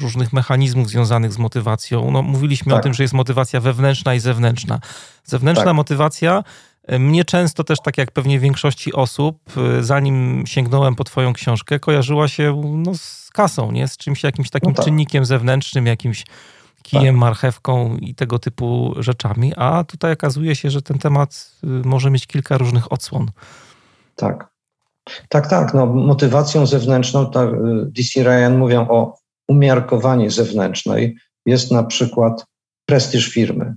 [0.00, 2.10] różnych mechanizmów związanych z motywacją.
[2.10, 2.80] No, mówiliśmy tak.
[2.80, 4.80] o tym, że jest motywacja wewnętrzna i zewnętrzna.
[5.24, 5.74] Zewnętrzna tak.
[5.74, 6.44] motywacja
[6.88, 9.38] mnie często też, tak jak pewnie większości osób,
[9.78, 13.88] y, zanim sięgnąłem po Twoją książkę, kojarzyła się no, z kasą, nie?
[13.88, 14.84] z czymś jakimś takim no tak.
[14.84, 16.24] czynnikiem zewnętrznym, jakimś
[16.82, 17.20] kijem, tak.
[17.20, 19.52] marchewką i tego typu rzeczami.
[19.56, 23.30] A tutaj okazuje się, że ten temat y, może mieć kilka różnych odsłon.
[24.16, 24.48] Tak.
[25.28, 25.74] Tak, tak.
[25.74, 27.50] No, motywacją zewnętrzną, tak,
[27.86, 29.18] DC Ryan mówią o
[29.48, 31.16] umiarkowanie zewnętrznej,
[31.46, 32.44] jest na przykład
[32.86, 33.74] prestiż firmy.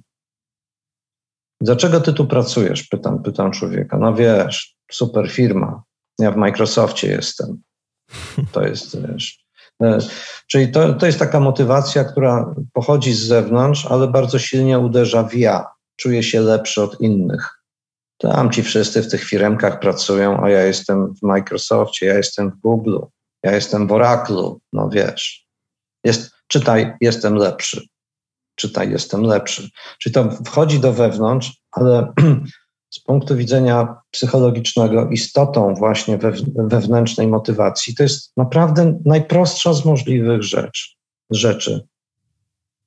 [1.62, 2.84] Dlaczego ty tu pracujesz?
[2.84, 3.98] Pytam, pytam człowieka.
[3.98, 5.84] No wiesz, super firma.
[6.20, 7.62] Ja w Microsoftie jestem.
[8.52, 9.46] To jest, wiesz.
[9.84, 9.98] E,
[10.48, 15.34] czyli to, to jest taka motywacja, która pochodzi z zewnątrz, ale bardzo silnie uderza w
[15.34, 15.66] ja.
[15.96, 17.50] Czuję się lepszy od innych.
[18.18, 22.60] Tam ci wszyscy w tych firmkach pracują, a ja jestem w Microsoftie, ja jestem w
[22.60, 22.98] Google,
[23.44, 24.56] ja jestem w Oracle.
[24.74, 25.48] No wiesz.
[26.04, 27.88] Jest, czytaj, jestem lepszy
[28.60, 29.70] czytaj, jestem lepszy.
[30.00, 32.14] Czyli to wchodzi do wewnątrz, ale
[32.96, 36.20] z punktu widzenia psychologicznego istotą właśnie
[36.56, 40.98] wewnętrznej motywacji to jest naprawdę najprostsza z możliwych rzecz,
[41.30, 41.88] rzeczy.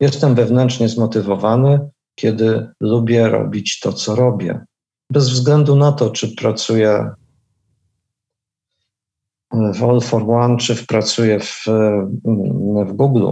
[0.01, 1.81] Jestem wewnętrznie zmotywowany,
[2.14, 4.64] kiedy lubię robić to, co robię.
[5.11, 7.11] Bez względu na to, czy pracuję
[9.53, 11.64] w All for One, czy pracuję w,
[12.87, 13.31] w Google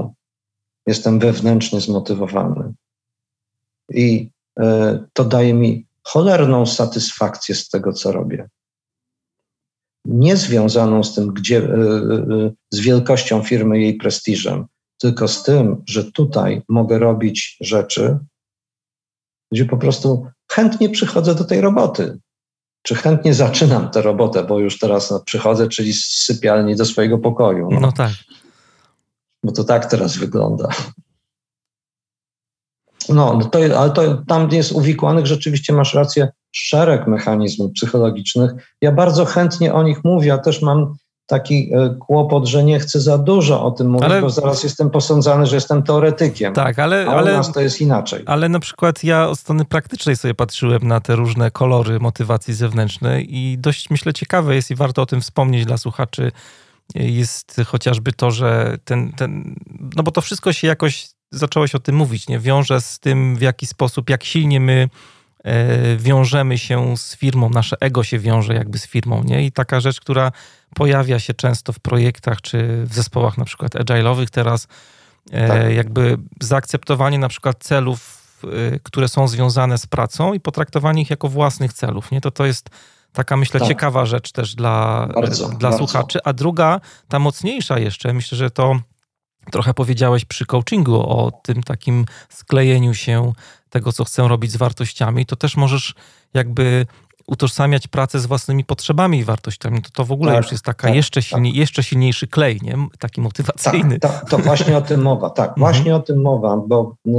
[0.86, 2.72] jestem wewnętrznie zmotywowany.
[3.94, 8.48] I e, to daje mi cholerną satysfakcję z tego, co robię.
[10.04, 14.66] Nie związaną z tym, gdzie, e, e, z wielkością firmy, jej prestiżem,
[14.98, 18.18] tylko z tym, że tutaj mogę robić rzeczy,
[19.52, 22.18] gdzie po prostu chętnie przychodzę do tej roboty.
[22.82, 27.68] Czy chętnie zaczynam tę robotę, bo już teraz przychodzę, czyli z sypialni do swojego pokoju.
[27.70, 28.12] No, no tak.
[29.44, 30.68] Bo to tak teraz wygląda.
[33.08, 38.50] No, to, ale to, tam jest uwikłanych, rzeczywiście masz rację, szereg mechanizmów psychologicznych.
[38.80, 40.94] Ja bardzo chętnie o nich mówię, a też mam
[41.26, 44.90] taki e, kłopot, że nie chcę za dużo o tym mówić, ale, bo zaraz jestem
[44.90, 46.54] posądzany, że jestem teoretykiem.
[46.54, 48.22] Tak, ale, a ale u nas to jest inaczej.
[48.26, 53.36] Ale na przykład ja od strony praktycznej sobie patrzyłem na te różne kolory motywacji zewnętrznej
[53.36, 56.32] i dość myślę ciekawe jest i warto o tym wspomnieć dla słuchaczy
[56.94, 59.56] jest chociażby to, że ten, ten
[59.96, 62.38] no bo to wszystko się jakoś zacząłeś o tym mówić, nie?
[62.38, 64.88] Wiąże z tym, w jaki sposób, jak silnie my
[65.44, 69.46] e, wiążemy się z firmą, nasze ego się wiąże jakby z firmą, nie?
[69.46, 70.32] I taka rzecz, która
[70.74, 74.68] pojawia się często w projektach czy w zespołach na przykład agile'owych teraz,
[75.30, 75.74] e, tak.
[75.74, 81.28] jakby zaakceptowanie na przykład celów, e, które są związane z pracą i potraktowanie ich jako
[81.28, 82.20] własnych celów, nie?
[82.20, 82.70] To to jest
[83.12, 83.68] taka, myślę, tak.
[83.68, 85.78] ciekawa rzecz też dla, bardzo, dla bardzo.
[85.78, 86.18] słuchaczy.
[86.24, 88.80] A druga, ta mocniejsza jeszcze, myślę, że to
[89.52, 93.32] trochę powiedziałeś przy coachingu o tym takim sklejeniu się
[93.70, 95.94] tego, co chcę robić z wartościami, to też możesz
[96.34, 96.86] jakby
[97.26, 100.86] utożsamiać pracę z własnymi potrzebami i wartościami, to to w ogóle tak, już jest taka
[100.86, 101.58] tak, jeszcze, silniej, tak.
[101.58, 102.74] jeszcze silniejszy klej, nie?
[102.98, 103.98] taki motywacyjny.
[103.98, 105.60] Tak, to właśnie o tym mowa, tak, mhm.
[105.60, 107.10] właśnie o tym mowa, bo y,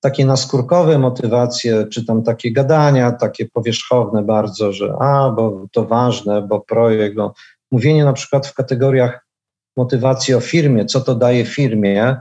[0.00, 6.42] takie naskórkowe motywacje, czy tam takie gadania, takie powierzchowne bardzo, że a, bo to ważne,
[6.42, 7.34] bo projekt, bo
[7.70, 9.26] mówienie na przykład w kategoriach
[9.76, 12.16] motywacji o firmie, co to daje firmie,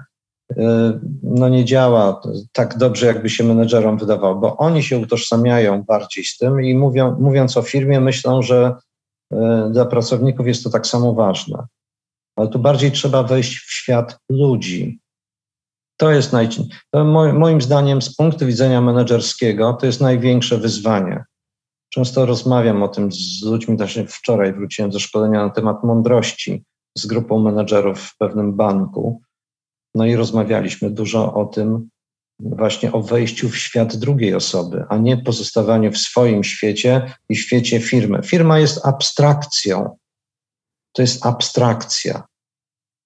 [1.24, 2.22] no nie działa
[2.52, 7.18] tak dobrze, jakby się menedżerom wydawało, bo oni się utożsamiają bardziej z tym i mówią,
[7.20, 8.76] mówiąc o firmie, myślą, że
[9.34, 9.38] y,
[9.72, 11.66] dla pracowników jest to tak samo ważne.
[12.36, 15.00] Ale tu bardziej trzeba wejść w świat ludzi.
[15.98, 16.50] To jest naj,
[16.91, 21.24] to moim zdaniem z punktu widzenia menedżerskiego to jest największe wyzwanie.
[21.89, 23.78] Często rozmawiam o tym z ludźmi,
[24.08, 26.64] wczoraj wróciłem ze szkolenia na temat mądrości
[26.98, 29.22] z grupą menedżerów w pewnym banku.
[29.96, 31.89] No i rozmawialiśmy dużo o tym,
[32.39, 37.80] właśnie o wejściu w świat drugiej osoby, a nie pozostawaniu w swoim świecie i świecie
[37.80, 38.24] firmy.
[38.24, 39.98] Firma jest abstrakcją.
[40.93, 42.24] To jest abstrakcja.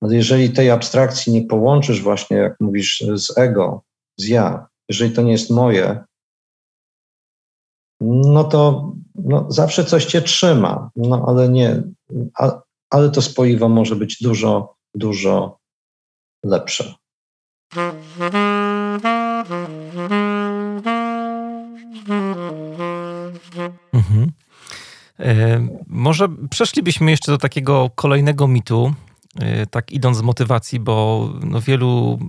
[0.01, 3.83] Ale jeżeli tej abstrakcji nie połączysz właśnie, jak mówisz, z ego,
[4.17, 6.03] z ja, jeżeli to nie jest moje,
[8.01, 11.83] no to no, zawsze coś cię trzyma, no ale nie,
[12.37, 15.58] a, ale to spoiwo może być dużo, dużo
[16.43, 16.93] lepsze.
[23.93, 24.31] Mhm.
[25.19, 28.93] E, może przeszlibyśmy jeszcze do takiego kolejnego mitu,
[29.39, 32.19] e, tak idąc z motywacji, bo no wielu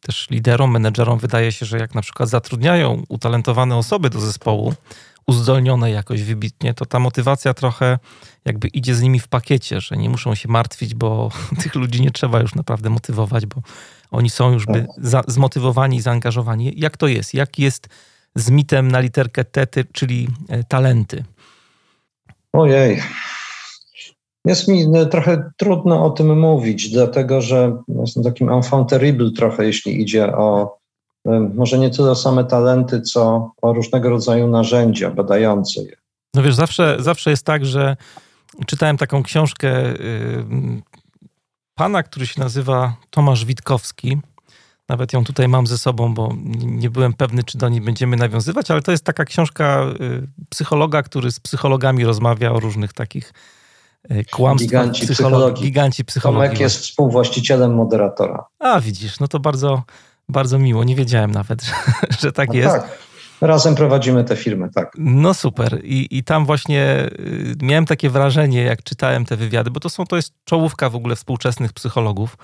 [0.00, 4.74] też liderom, menedżerom wydaje się, że jak na przykład zatrudniają utalentowane osoby do zespołu,
[5.26, 7.98] uzdolnione jakoś wybitnie, to ta motywacja trochę
[8.44, 11.30] jakby idzie z nimi w pakiecie, że nie muszą się martwić, bo
[11.62, 13.62] tych ludzi nie trzeba już naprawdę motywować, bo
[14.10, 16.72] oni są już by za, zmotywowani i zaangażowani.
[16.76, 17.34] Jak to jest?
[17.34, 17.88] Jak jest
[18.34, 21.24] z mitem na literkę T, czyli e, talenty?
[22.52, 23.02] Ojej.
[24.44, 29.64] Jest mi e, trochę trudno o tym mówić, dlatego że jestem takim enfant terrible trochę,
[29.64, 30.78] jeśli idzie o
[31.54, 35.96] może nie tyle same talenty, co o różnego rodzaju narzędzia badające je.
[36.34, 37.96] No wiesz, zawsze, zawsze jest tak, że
[38.66, 39.94] czytałem taką książkę
[41.74, 44.18] pana, który się nazywa Tomasz Witkowski.
[44.88, 48.70] Nawet ją tutaj mam ze sobą, bo nie byłem pewny, czy do niej będziemy nawiązywać,
[48.70, 53.32] ale to jest taka książka y, psychologa, który z psychologami rozmawia o różnych takich
[54.10, 54.68] y, kłamstwach.
[54.68, 55.64] Giganci psychologii.
[55.64, 56.48] Giganci psychologii.
[56.48, 58.44] Tomek jest współwłaścicielem moderatora.
[58.58, 59.82] A widzisz, no to bardzo,
[60.28, 60.84] bardzo miło.
[60.84, 61.72] Nie wiedziałem nawet, że,
[62.20, 62.74] że tak no jest.
[62.76, 62.98] Tak.
[63.40, 64.92] Razem prowadzimy tę firmę, tak.
[64.98, 65.80] No super.
[65.84, 70.06] I, I tam właśnie y, miałem takie wrażenie, jak czytałem te wywiady, bo to są
[70.06, 72.36] to jest czołówka w ogóle współczesnych psychologów.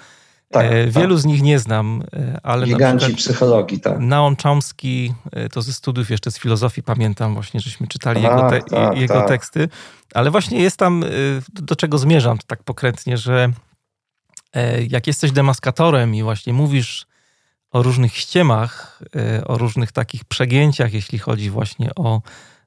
[0.50, 0.90] Tak, e, tak.
[0.90, 1.22] Wielu tak.
[1.22, 3.98] z nich nie znam, e, ale Giganci psychologii, tak.
[3.98, 8.50] Naon Chomsky, e, to ze studiów jeszcze z filozofii pamiętam właśnie, żeśmy czytali tak, jego,
[8.50, 9.28] te, tak, jego tak.
[9.28, 9.68] teksty,
[10.14, 11.04] ale właśnie jest tam,
[11.52, 13.52] do czego zmierzam tak pokrętnie, że
[14.88, 17.06] jak jesteś demaskatorem i właśnie mówisz
[17.70, 22.20] o różnych ściemach, e, o różnych takich przegięciach, jeśli chodzi właśnie o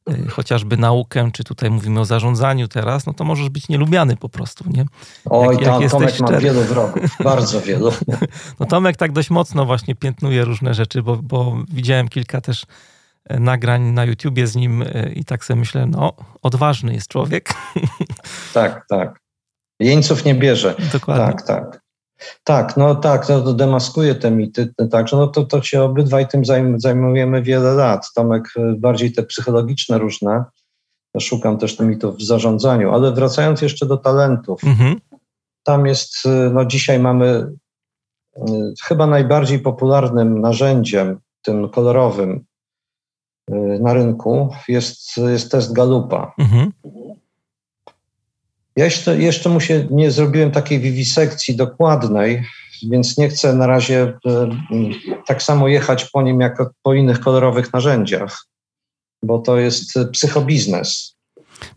[0.10, 4.30] e, chociażby naukę, czy tutaj mówimy o zarządzaniu teraz, no to możesz być nielubiany po
[4.30, 4.86] prostu, nie?
[5.26, 6.32] Oj, jak, jak Tomek szczery.
[6.32, 7.92] ma wielu wrogów, bardzo wielu.
[8.60, 12.66] No Tomek tak dość mocno właśnie piętnuje różne rzeczy, bo, bo widziałem kilka też
[13.26, 14.84] e, nagrań na YouTubie z nim
[15.16, 17.54] i tak sobie myślę, no odważny jest człowiek.
[18.54, 19.20] Tak, tak.
[19.80, 20.76] Jeńców nie bierze.
[20.94, 21.26] Dokładnie.
[21.26, 21.83] Tak, tak.
[22.44, 26.42] Tak, no tak, no to demaskuje te mity, także no to, to się obydwaj tym
[26.78, 28.12] zajmujemy wiele lat.
[28.16, 30.44] Tomek y, bardziej te psychologiczne różne,
[31.14, 35.00] ja szukam też tych mitów w zarządzaniu, ale wracając jeszcze do talentów, mhm.
[35.64, 37.52] tam jest, y, no dzisiaj mamy
[38.38, 38.42] y,
[38.84, 42.46] chyba najbardziej popularnym narzędziem tym kolorowym
[43.80, 46.34] na rynku jest, jest test Galupa.
[46.38, 46.72] Mhm.
[48.76, 52.44] Ja jeszcze, jeszcze mu się nie zrobiłem takiej wiwisekcji dokładnej,
[52.90, 54.14] więc nie chcę na razie y,
[55.28, 58.46] tak samo jechać po nim jak po innych kolorowych narzędziach,
[59.24, 61.14] bo to jest psychobiznes.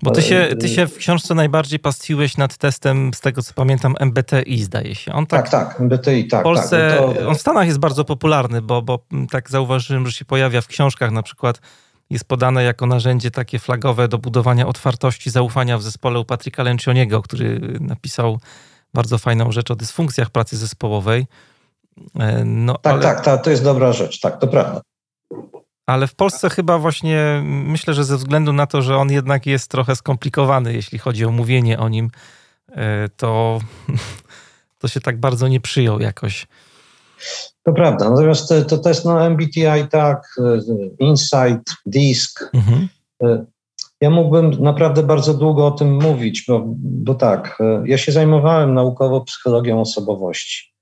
[0.03, 3.95] Bo ty się, ty się w książce najbardziej pastwiłeś nad testem, z tego co pamiętam,
[4.01, 5.13] MBTI zdaje się.
[5.13, 6.41] On tak, tak, tak MBTI, tak.
[6.41, 7.29] W Polsce, tak, to...
[7.29, 8.99] on w Stanach jest bardzo popularny, bo, bo
[9.31, 11.61] tak zauważyłem, że się pojawia w książkach na przykład
[12.11, 17.23] jest podane jako narzędzie takie flagowe do budowania otwartości, zaufania w zespole u Patryka Lencioniego,
[17.23, 18.41] który napisał
[18.95, 21.27] bardzo fajną rzecz o dysfunkcjach pracy zespołowej.
[22.19, 23.03] E, no, tak, ale...
[23.03, 24.81] tak, tak, to jest dobra rzecz, tak, to prawda.
[25.87, 29.71] Ale w Polsce chyba właśnie myślę, że ze względu na to, że on jednak jest
[29.71, 32.11] trochę skomplikowany, jeśli chodzi o mówienie o nim,
[32.69, 33.59] e, to,
[34.81, 36.47] to się tak bardzo nie przyjął jakoś.
[37.67, 38.11] To prawda.
[38.11, 40.59] Natomiast to test no, MBTI tak, e,
[40.99, 42.51] Insight, DISC.
[42.55, 42.89] Mhm.
[43.23, 43.45] E,
[44.01, 49.21] ja mógłbym naprawdę bardzo długo o tym mówić, bo, bo tak, ja się zajmowałem naukowo
[49.21, 50.75] psychologią osobowości.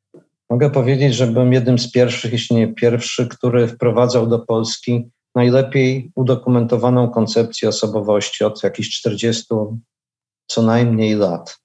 [0.51, 6.13] Mogę powiedzieć, że byłem jednym z pierwszych, jeśli nie pierwszy, który wprowadzał do Polski najlepiej
[6.15, 9.45] udokumentowaną koncepcję osobowości od jakichś 40
[10.47, 11.64] co najmniej lat.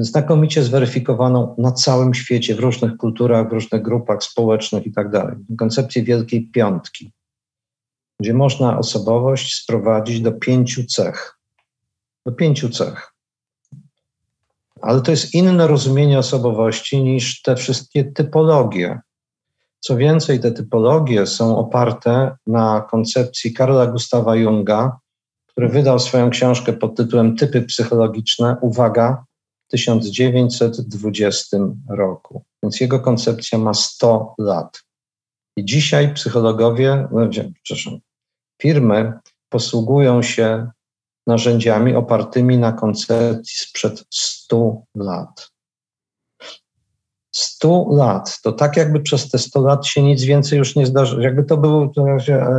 [0.00, 5.08] Znakomicie zweryfikowaną na całym świecie, w różnych kulturach, w różnych grupach społecznych i tak.
[5.58, 7.12] Koncepcję Wielkiej Piątki,
[8.20, 11.38] gdzie można osobowość sprowadzić do pięciu cech.
[12.26, 13.14] Do pięciu cech.
[14.82, 19.00] Ale to jest inne rozumienie osobowości niż te wszystkie typologie.
[19.80, 24.98] Co więcej, te typologie są oparte na koncepcji Karla Gustawa Junga,
[25.46, 28.56] który wydał swoją książkę pod tytułem Typy psychologiczne.
[28.60, 29.24] Uwaga,
[29.70, 31.56] 1920
[31.88, 32.44] roku.
[32.62, 34.82] Więc jego koncepcja ma 100 lat.
[35.56, 37.28] I dzisiaj psychologowie, no,
[37.62, 37.98] przepraszam,
[38.62, 39.12] firmy
[39.48, 40.70] posługują się
[41.26, 45.50] narzędziami opartymi na koncepcji sprzed 100 lat.
[47.34, 51.22] 100 lat, to tak jakby przez te 100 lat się nic więcej już nie zdarzyło,
[51.22, 51.92] jakby to był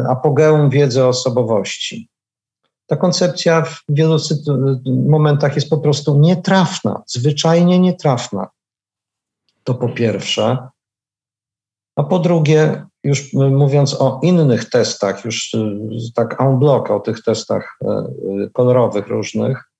[0.09, 2.11] apogeum wiedzy o osobowości.
[2.92, 4.18] Ta koncepcja w wielu
[4.86, 8.48] momentach jest po prostu nietrafna, zwyczajnie nietrafna.
[9.64, 10.58] To po pierwsze.
[11.96, 15.80] A po drugie, już mówiąc o innych testach, już y,
[16.16, 17.88] tak en bloc, o tych testach y,
[18.44, 19.72] y, kolorowych różnych,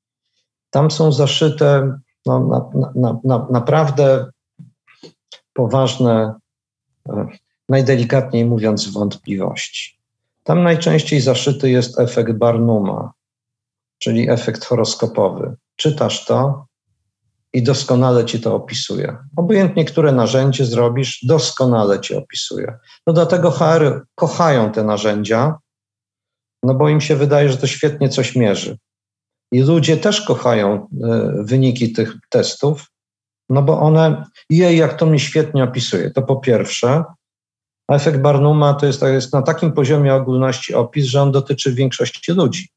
[0.70, 4.32] tam są zaszyte no, na, na, na, naprawdę
[5.53, 6.34] poważne,
[7.70, 10.01] najdelikatniej mówiąc, wątpliwości.
[10.43, 13.11] Tam najczęściej zaszyty jest efekt Barnuma,
[13.99, 15.55] czyli efekt horoskopowy.
[15.75, 16.65] Czytasz to
[17.53, 19.17] i doskonale ci to opisuje.
[19.37, 22.77] Obojętnie, które narzędzie zrobisz, doskonale ci opisuje.
[23.07, 25.55] No dlatego HR kochają te narzędzia,
[26.63, 28.77] no bo im się wydaje, że to świetnie coś mierzy.
[29.51, 30.87] I ludzie też kochają y,
[31.43, 32.91] wyniki tych testów,
[33.49, 36.11] no bo one, jej, jak to mi świetnie opisuje.
[36.11, 37.03] To po pierwsze.
[37.95, 42.31] Efekt Barnuma to jest, to jest na takim poziomie ogólności opis, że on dotyczy większości
[42.31, 42.69] ludzi.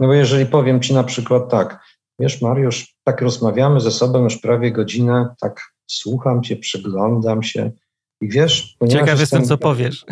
[0.00, 1.80] No bo jeżeli powiem ci na przykład tak,
[2.18, 7.70] Wiesz, Mariusz, tak rozmawiamy ze sobą już prawie godzinę, tak słucham cię, przyglądam się
[8.20, 8.76] i wiesz...
[8.88, 10.04] Ciekaw jestem, co powiesz.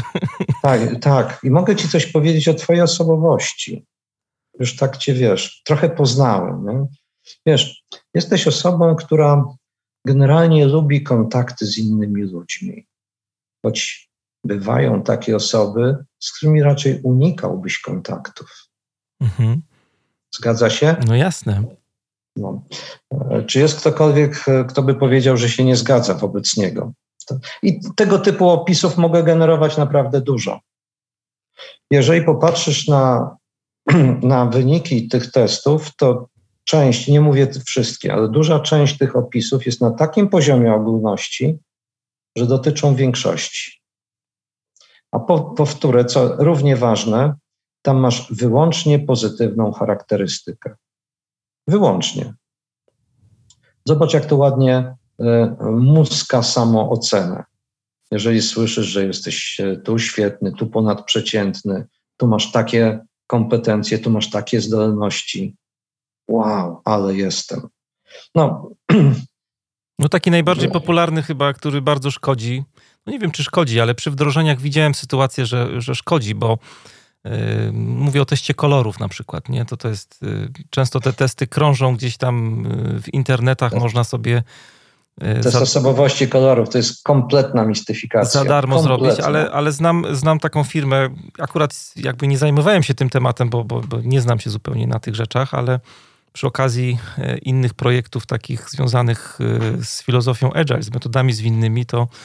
[0.62, 1.40] Tak, tak.
[1.42, 3.86] I mogę ci coś powiedzieć o twojej osobowości.
[4.60, 6.66] Już tak cię, wiesz, trochę poznałem.
[6.66, 6.86] Nie?
[7.46, 9.44] Wiesz, jesteś osobą, która
[10.06, 12.86] generalnie lubi kontakty z innymi ludźmi.
[13.64, 14.10] Choć
[14.44, 18.68] bywają takie osoby, z którymi raczej unikałbyś kontaktów.
[19.20, 19.62] Mhm.
[20.34, 20.96] Zgadza się?
[21.06, 21.64] No jasne.
[22.36, 22.62] No.
[23.46, 26.92] Czy jest ktokolwiek, kto by powiedział, że się nie zgadza wobec niego?
[27.62, 30.60] I tego typu opisów mogę generować naprawdę dużo.
[31.90, 33.36] Jeżeli popatrzysz na,
[34.22, 36.28] na wyniki tych testów, to
[36.64, 41.58] część, nie mówię wszystkie, ale duża część tych opisów jest na takim poziomie ogólności,
[42.37, 43.80] że dotyczą większości.
[45.12, 47.35] A po, powtórę, co równie ważne,
[47.82, 50.74] tam masz wyłącznie pozytywną charakterystykę.
[51.68, 52.35] Wyłącznie.
[53.85, 57.45] Zobacz, jak to ładnie e, muska samoocenę.
[58.11, 64.30] Jeżeli słyszysz, że jesteś e, tu świetny, tu ponadprzeciętny, tu masz takie kompetencje, tu masz
[64.30, 65.57] takie zdolności.
[66.28, 67.68] Wow, ale jestem.
[68.35, 68.70] No,
[69.99, 72.64] no taki najbardziej popularny chyba, który bardzo szkodzi.
[73.07, 76.59] No nie wiem, czy szkodzi, ale przy wdrożeniach widziałem sytuację, że, że szkodzi, bo
[77.72, 79.64] Mówię o teście kolorów na przykład, nie?
[79.64, 82.66] To to jest, y, często te testy krążą gdzieś tam
[82.97, 83.80] y, w internetach, tak.
[83.80, 84.42] można sobie
[85.20, 88.40] E, Te za, osobowości kolorów to jest kompletna mistyfikacja.
[88.40, 89.05] Za darmo kompletna.
[89.07, 93.64] zrobić, ale, ale znam, znam taką firmę, akurat jakby nie zajmowałem się tym tematem, bo,
[93.64, 95.80] bo, bo nie znam się zupełnie na tych rzeczach, ale
[96.35, 102.01] przy okazji e, innych projektów takich związanych e, z filozofią Agile, z metodami zwinnymi, to
[102.01, 102.18] mhm.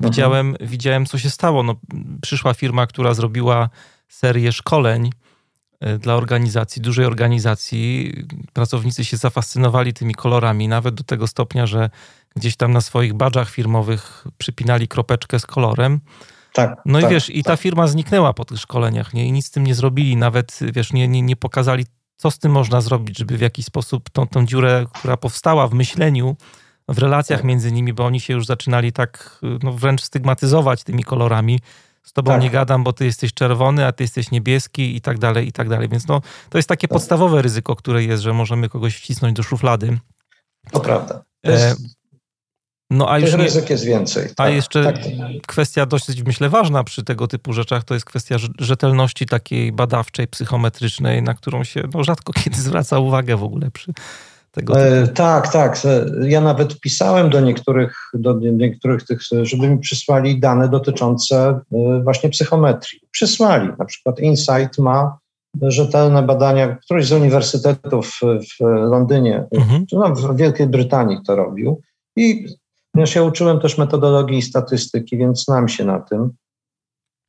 [0.00, 1.62] widziałem, widziałem, co się stało.
[1.62, 1.74] No,
[2.22, 3.70] przyszła firma, która zrobiła
[4.08, 5.10] serię szkoleń
[5.98, 8.12] dla organizacji, dużej organizacji.
[8.52, 11.90] Pracownicy się zafascynowali tymi kolorami, nawet do tego stopnia, że
[12.36, 16.00] gdzieś tam na swoich badżach firmowych przypinali kropeczkę z kolorem.
[16.52, 17.60] Tak, no tak, i wiesz, i ta tak.
[17.60, 19.26] firma zniknęła po tych szkoleniach, nie?
[19.26, 21.86] I nic z tym nie zrobili, nawet wiesz, nie, nie, nie pokazali,
[22.16, 25.74] co z tym można zrobić, żeby w jakiś sposób tą, tą dziurę, która powstała w
[25.74, 26.36] myśleniu,
[26.88, 27.46] w relacjach tak.
[27.46, 31.60] między nimi, bo oni się już zaczynali tak no, wręcz stygmatyzować tymi kolorami.
[32.02, 32.42] Z tobą tak.
[32.42, 35.68] nie gadam, bo ty jesteś czerwony, a ty jesteś niebieski i tak dalej, i tak
[35.68, 35.88] dalej.
[35.88, 36.94] Więc no, to jest takie tak.
[36.94, 39.98] podstawowe ryzyko, które jest, że możemy kogoś wcisnąć do szuflady.
[40.72, 41.24] To prawda.
[41.42, 41.95] To jest...
[42.90, 44.24] no, a już Tych ryzyk jest więcej.
[44.24, 44.96] A tak, jeszcze tak,
[45.46, 51.22] kwestia dość, myślę, ważna przy tego typu rzeczach, to jest kwestia rzetelności takiej badawczej, psychometrycznej,
[51.22, 53.92] na którą się no, rzadko kiedy zwraca uwagę w ogóle przy
[54.50, 55.12] tego e, typu.
[55.12, 55.82] E, tak, tak.
[56.22, 62.30] Ja nawet pisałem do niektórych, do niektórych tych, żeby mi przysłali dane dotyczące e, właśnie
[62.30, 63.00] psychometrii.
[63.10, 63.68] Przysłali.
[63.78, 65.18] Na przykład Insight ma
[65.62, 69.86] rzetelne badania, któryś z uniwersytetów w Londynie, mhm.
[69.86, 71.80] czy no, w Wielkiej Brytanii to robił.
[72.16, 72.46] I
[72.96, 76.30] Ponieważ ja uczyłem też metodologii i statystyki, więc znam się na tym.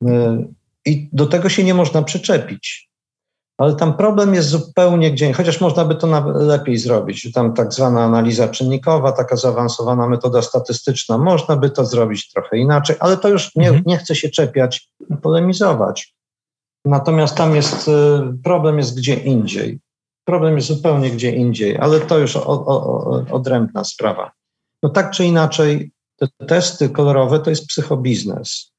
[0.08, 0.48] Y,
[0.86, 2.90] I do tego się nie można przyczepić.
[3.58, 7.32] Ale tam problem jest zupełnie gdzie, chociaż można by to lepiej zrobić.
[7.32, 12.96] Tam tak zwana analiza czynnikowa, taka zaawansowana metoda statystyczna, można by to zrobić trochę inaczej,
[13.00, 13.84] ale to już nie, mhm.
[13.86, 16.14] nie chcę się czepiać i polemizować.
[16.84, 17.92] Natomiast tam jest, y,
[18.44, 19.80] problem jest gdzie indziej.
[20.24, 24.37] Problem jest zupełnie gdzie indziej, ale to już o, o, odrębna sprawa.
[24.82, 28.72] No tak czy inaczej, te testy kolorowe to jest psychobiznes.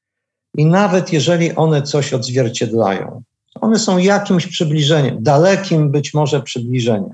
[0.58, 3.24] I nawet jeżeli one coś odzwierciedlają,
[3.62, 7.14] one są jakimś przybliżeniem, dalekim być może przybliżeniem.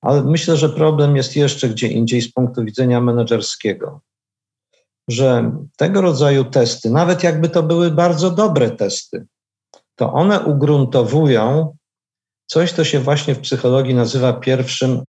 [0.00, 4.00] Ale myślę, że problem jest jeszcze gdzie indziej z punktu widzenia menedżerskiego.
[5.08, 9.26] Że tego rodzaju testy, nawet jakby to były bardzo dobre testy,
[9.96, 11.76] to one ugruntowują
[12.46, 15.02] coś, co się właśnie w psychologii nazywa pierwszym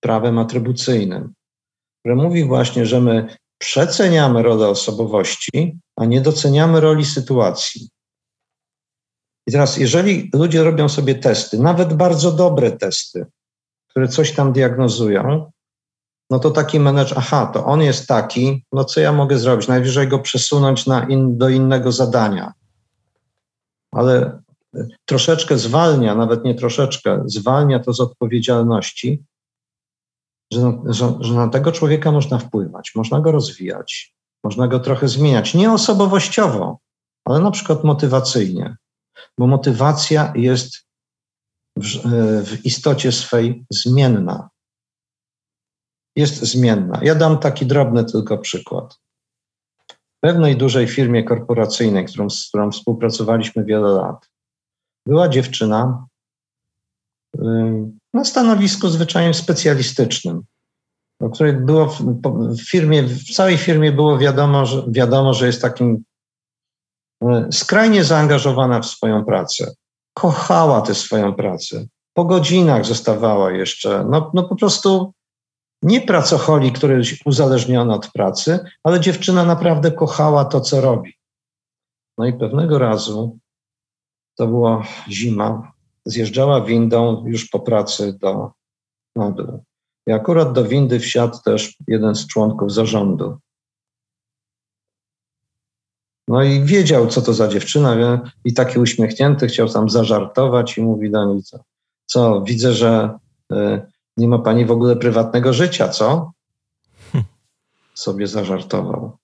[0.00, 1.34] prawem atrybucyjnym
[2.02, 7.88] które mówi właśnie, że my przeceniamy rolę osobowości, a nie doceniamy roli sytuacji.
[9.46, 13.26] I teraz, jeżeli ludzie robią sobie testy, nawet bardzo dobre testy,
[13.90, 15.50] które coś tam diagnozują,
[16.30, 19.68] no to taki menedżer, aha, to on jest taki, no co ja mogę zrobić?
[19.68, 22.52] Najwyżej go przesunąć na in, do innego zadania.
[23.92, 24.42] Ale
[25.04, 29.24] troszeczkę zwalnia, nawet nie troszeczkę, zwalnia to z odpowiedzialności,
[30.52, 35.54] że, że, że na tego człowieka można wpływać, można go rozwijać, można go trochę zmieniać.
[35.54, 36.78] Nie osobowościowo,
[37.24, 38.76] ale na przykład motywacyjnie,
[39.38, 40.86] bo motywacja jest
[41.76, 41.86] w,
[42.44, 44.48] w istocie swej zmienna.
[46.16, 47.00] Jest zmienna.
[47.02, 48.94] Ja dam taki drobny tylko przykład.
[49.90, 54.30] W pewnej dużej firmie korporacyjnej, którą, z którą współpracowaliśmy wiele lat,
[55.06, 56.06] była dziewczyna,
[58.14, 60.42] na stanowisku zwyczajnie specjalistycznym,
[61.20, 66.04] o której było w, firmie, w całej firmie było wiadomo, że, wiadomo, że jest takim
[67.24, 69.74] e, skrajnie zaangażowana w swoją pracę.
[70.14, 71.86] Kochała tę swoją pracę.
[72.14, 75.12] Po godzinach zostawała jeszcze, no, no po prostu
[75.82, 81.14] nie pracocholi, który uzależniony od pracy, ale dziewczyna naprawdę kochała to, co robi.
[82.18, 83.38] No i pewnego razu,
[84.36, 85.72] to była zima,
[86.04, 88.52] zjeżdżała windą już po pracy do,
[89.16, 89.64] na dół.
[90.06, 93.38] I akurat do windy wsiadł też jeden z członków zarządu.
[96.28, 101.10] No i wiedział, co to za dziewczyna, i taki uśmiechnięty chciał tam zażartować i mówi
[101.10, 101.64] do niej, co,
[102.06, 103.18] co widzę, że
[103.52, 103.80] y,
[104.16, 106.32] nie ma pani w ogóle prywatnego życia, co?
[107.12, 107.24] Hm.
[107.94, 109.16] Sobie zażartował.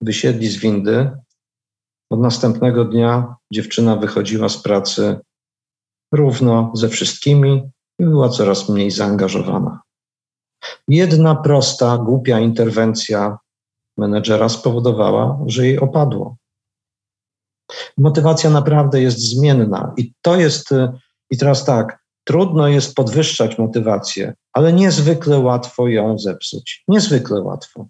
[0.00, 1.10] Wysiedli z windy.
[2.10, 5.20] Od następnego dnia dziewczyna wychodziła z pracy
[6.12, 9.80] równo ze wszystkimi i była coraz mniej zaangażowana.
[10.88, 13.38] Jedna prosta, głupia interwencja
[13.96, 16.36] menedżera spowodowała, że jej opadło.
[17.98, 20.70] Motywacja naprawdę jest zmienna i to jest,
[21.30, 26.84] i teraz tak, trudno jest podwyższać motywację, ale niezwykle łatwo ją zepsuć.
[26.88, 27.88] Niezwykle łatwo.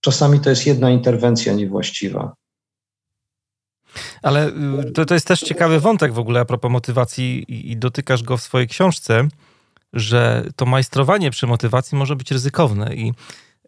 [0.00, 2.34] Czasami to jest jedna interwencja niewłaściwa.
[4.22, 7.76] Ale y, to, to jest też ciekawy wątek w ogóle a propos motywacji i, i
[7.76, 9.28] dotykasz go w swojej książce,
[9.94, 13.12] że to majstrowanie przy motywacji może być ryzykowne i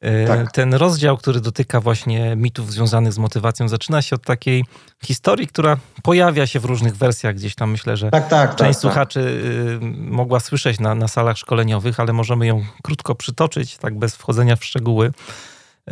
[0.00, 0.52] e, tak.
[0.52, 4.64] Ten rozdział, który dotyka właśnie mitów związanych z motywacją, zaczyna się od takiej
[5.04, 7.34] historii, która pojawia się w różnych wersjach.
[7.34, 8.80] Gdzieś tam myślę, że tak, tak, część tak, tak.
[8.80, 14.16] słuchaczy y, mogła słyszeć na, na salach szkoleniowych, ale możemy ją krótko przytoczyć, tak bez
[14.16, 15.12] wchodzenia w szczegóły,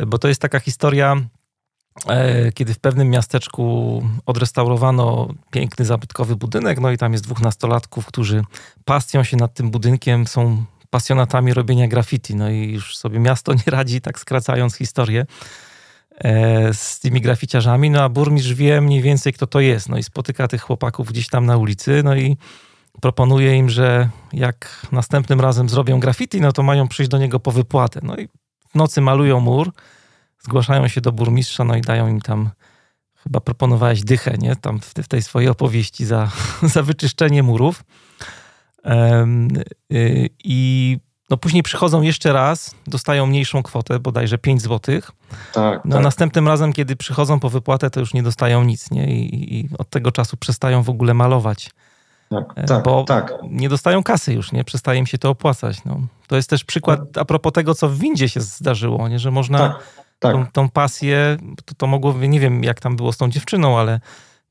[0.07, 1.17] bo to jest taka historia
[2.53, 8.43] kiedy w pewnym miasteczku odrestaurowano piękny, zabytkowy budynek, no i tam jest dwóch nastolatków, którzy
[8.85, 13.63] pasją się nad tym budynkiem, są pasjonatami robienia graffiti, no i już sobie miasto nie
[13.67, 15.25] radzi, tak skracając historię
[16.17, 20.03] e, z tymi graficiarzami, no a burmistrz wie mniej więcej kto to jest, no i
[20.03, 22.37] spotyka tych chłopaków gdzieś tam na ulicy, no i
[23.01, 27.51] proponuje im, że jak następnym razem zrobią graffiti, no to mają przyjść do niego po
[27.51, 28.27] wypłatę, no i
[28.71, 29.71] w nocy malują mur,
[30.45, 32.49] zgłaszają się do burmistrza, no i dają im tam,
[33.23, 34.55] chyba proponowałeś dychę, nie?
[34.55, 36.31] Tam w, w tej swojej opowieści za,
[36.73, 37.83] za wyczyszczenie murów.
[39.91, 40.97] Y, I
[41.29, 45.01] no później przychodzą jeszcze raz, dostają mniejszą kwotę, bodajże 5 zł.
[45.53, 46.03] Tak, no tak.
[46.03, 49.15] następnym razem, kiedy przychodzą po wypłatę, to już nie dostają nic, nie?
[49.15, 51.69] I, i od tego czasu przestają w ogóle malować.
[52.29, 53.33] Tak, e, tak, bo tak.
[53.49, 54.63] nie dostają kasy już, nie?
[54.63, 55.85] Przestaje im się to opłacać.
[55.85, 55.99] No.
[56.27, 59.19] To jest też przykład a propos tego, co w windzie się zdarzyło, nie?
[59.19, 60.33] Że można tak tak.
[60.33, 63.99] tą, tą pasję, to, to mogło, nie wiem jak tam było z tą dziewczyną, ale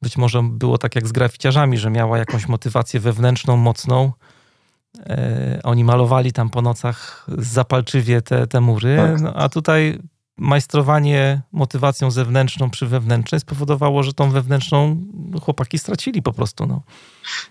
[0.02, 4.12] być może było tak jak z graficiarzami, że miała jakąś motywację wewnętrzną, mocną.
[5.06, 9.20] E, oni malowali tam po nocach zapalczywie te, te mury, tak.
[9.20, 9.98] no, a tutaj
[10.36, 14.96] majstrowanie motywacją zewnętrzną przy wewnętrznej spowodowało, że tą wewnętrzną
[15.42, 16.66] chłopaki stracili po prostu.
[16.66, 16.82] No.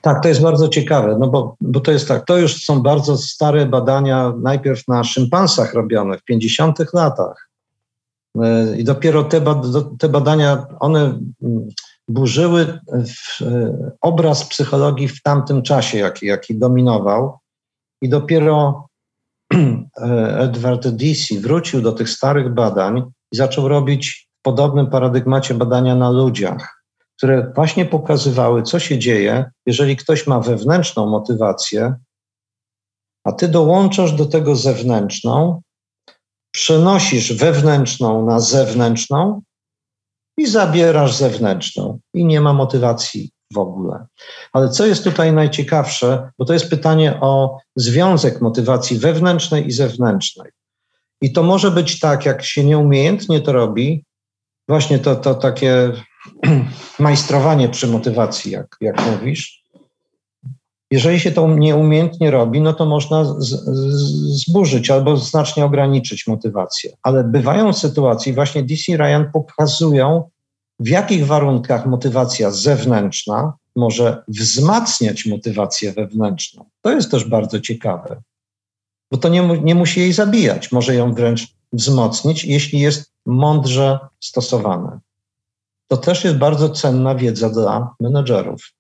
[0.02, 3.18] Tak, to jest bardzo ciekawe, no bo, bo to jest tak, to już są bardzo
[3.18, 7.53] stare badania, najpierw na szympansach robione w 50 latach.
[8.42, 9.42] E, I dopiero te,
[10.00, 11.70] te badania, one mm,
[12.08, 12.80] burzyły
[13.42, 17.40] e, obraz psychologii w tamtym czasie, jaki, jaki dominował.
[18.02, 18.88] I dopiero
[19.54, 25.96] e, Edward Deci wrócił do tych starych badań i zaczął robić w podobnym paradygmacie badania
[25.96, 26.84] na ludziach,
[27.18, 31.96] które właśnie pokazywały, co się dzieje, jeżeli ktoś ma wewnętrzną motywację,
[33.24, 35.62] a ty dołączasz do tego zewnętrzną,
[36.54, 39.42] przenosisz wewnętrzną na zewnętrzną
[40.38, 44.06] i zabierasz zewnętrzną i nie ma motywacji w ogóle.
[44.54, 50.52] Ale co jest tutaj najciekawsze, bo to jest pytanie o związek motywacji wewnętrznej i zewnętrznej.
[51.22, 54.06] I to może być tak, jak się nieumiejętnie to robi,
[54.68, 55.92] właśnie to, to takie
[57.00, 59.63] majstrowanie przy motywacji, jak, jak mówisz,
[60.94, 63.50] jeżeli się to nieumiejętnie robi, no to można z, z,
[64.46, 66.92] zburzyć albo znacznie ograniczyć motywację.
[67.04, 70.30] Ale bywają sytuacje, właśnie DC Ryan pokazują,
[70.80, 76.66] w jakich warunkach motywacja zewnętrzna może wzmacniać motywację wewnętrzną.
[76.82, 78.22] To jest też bardzo ciekawe,
[79.12, 85.00] bo to nie, nie musi jej zabijać, może ją wręcz wzmocnić, jeśli jest mądrze stosowane.
[85.88, 88.74] To też jest bardzo cenna wiedza dla menedżerów.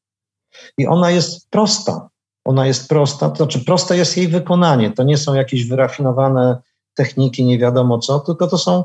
[0.78, 2.10] I ona jest prosta.
[2.45, 4.91] Ona jest prosta, to znaczy proste jest jej wykonanie.
[4.91, 6.58] To nie są jakieś wyrafinowane
[6.93, 8.84] techniki, nie wiadomo co, tylko to są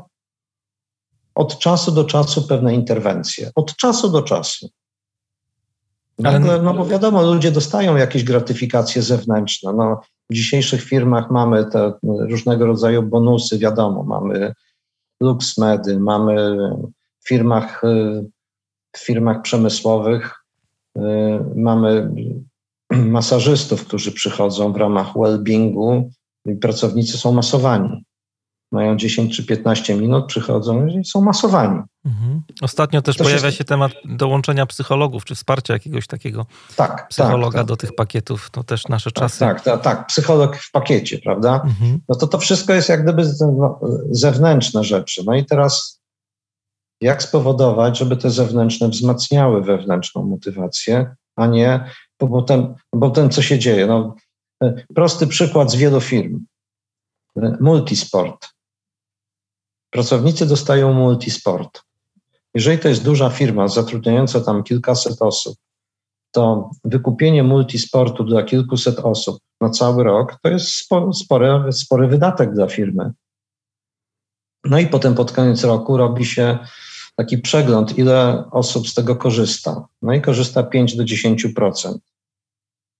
[1.35, 3.51] od czasu do czasu pewne interwencje.
[3.55, 4.69] Od czasu do czasu.
[6.19, 9.73] Nagle, no bo wiadomo, ludzie dostają jakieś gratyfikacje zewnętrzne.
[9.73, 14.53] No, w dzisiejszych firmach mamy te różnego rodzaju bonusy, wiadomo, mamy
[15.21, 16.57] LuxMedy, mamy
[17.19, 17.81] w firmach,
[18.93, 20.38] w firmach przemysłowych Y,
[21.55, 22.11] mamy
[22.91, 26.09] masażystów, którzy przychodzą w ramach well-beingu
[26.45, 28.05] i pracownicy są masowani.
[28.71, 31.81] Mają 10 czy 15 minut, przychodzą i są masowani.
[32.05, 32.41] Mhm.
[32.61, 33.57] Ostatnio też to pojawia się...
[33.57, 36.45] się temat dołączenia psychologów, czy wsparcia jakiegoś takiego
[36.75, 37.81] tak, psychologa tak, do tak.
[37.81, 38.49] tych pakietów.
[38.51, 39.39] To też nasze tak, czasy.
[39.39, 41.61] Tak, tak, tak, psycholog w pakiecie, prawda?
[41.65, 41.99] Mhm.
[42.09, 43.23] No to to wszystko jest jak gdyby
[44.11, 45.23] zewnętrzne rzeczy.
[45.25, 45.98] No i teraz
[47.01, 51.89] jak spowodować, żeby te zewnętrzne wzmacniały wewnętrzną motywację, a nie,
[52.19, 53.87] bo potem, bo potem co się dzieje?
[53.87, 54.15] No,
[54.63, 56.45] e, prosty przykład z wielu firm.
[57.37, 58.47] E, multisport.
[59.89, 61.81] Pracownicy dostają multisport.
[62.55, 65.57] Jeżeli to jest duża firma zatrudniająca tam kilkaset osób,
[66.31, 70.67] to wykupienie multisportu dla kilkuset osób na cały rok to jest
[71.13, 73.11] spory, spory wydatek dla firmy.
[74.63, 76.59] No i potem pod koniec roku robi się
[77.19, 79.85] taki przegląd, ile osób z tego korzysta.
[80.01, 81.97] No i korzysta 5 do 10%.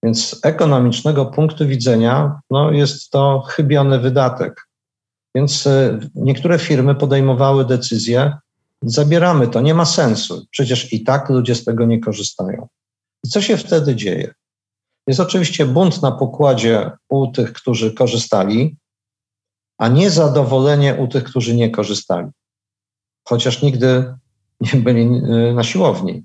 [0.04, 4.68] Więc z ekonomicznego punktu widzenia no jest to chybiony wydatek.
[5.36, 8.38] Więc y, niektóre firmy podejmowały decyzję,
[8.84, 10.46] zabieramy to, nie ma sensu.
[10.52, 12.68] Przecież i tak ludzie z tego nie korzystają.
[13.26, 14.34] I co się wtedy dzieje?
[15.08, 18.78] Jest oczywiście bunt na pokładzie u tych, którzy korzystali,
[19.78, 22.28] a niezadowolenie u tych, którzy nie korzystali.
[23.30, 24.14] Chociaż nigdy
[24.62, 26.24] nie byli y, na siłowni.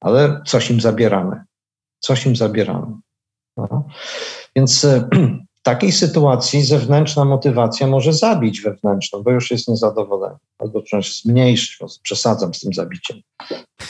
[0.00, 1.44] Ale coś im zabieramy.
[1.98, 2.86] Coś im zabieramy.
[3.56, 3.84] No.
[4.56, 5.08] Więc w
[5.62, 12.54] takiej sytuacji zewnętrzna motywacja może zabić wewnętrzną, bo już jest niezadowolenie, albo przecież zmniejszyć, przesadzam
[12.54, 13.20] z tym zabiciem.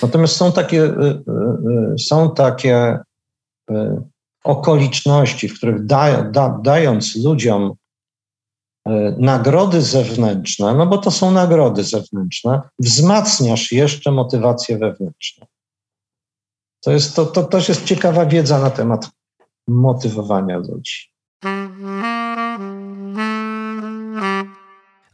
[0.03, 2.99] Natomiast są takie, y, są takie
[4.45, 7.88] okoliczności, w których da, da, dając ludziom E,
[9.19, 15.47] nagrody zewnętrzne, no bo to są nagrody zewnętrzne, wzmacniasz jeszcze motywację wewnętrzną.
[16.81, 19.11] To, jest, to, to też jest ciekawa wiedza na temat
[19.69, 21.11] motywowania ludzi.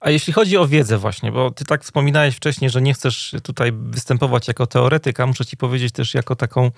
[0.01, 3.73] A jeśli chodzi o wiedzę właśnie, bo ty tak wspominałeś wcześniej, że nie chcesz tutaj
[3.73, 6.71] występować jako teoretyka, muszę ci powiedzieć też jako taką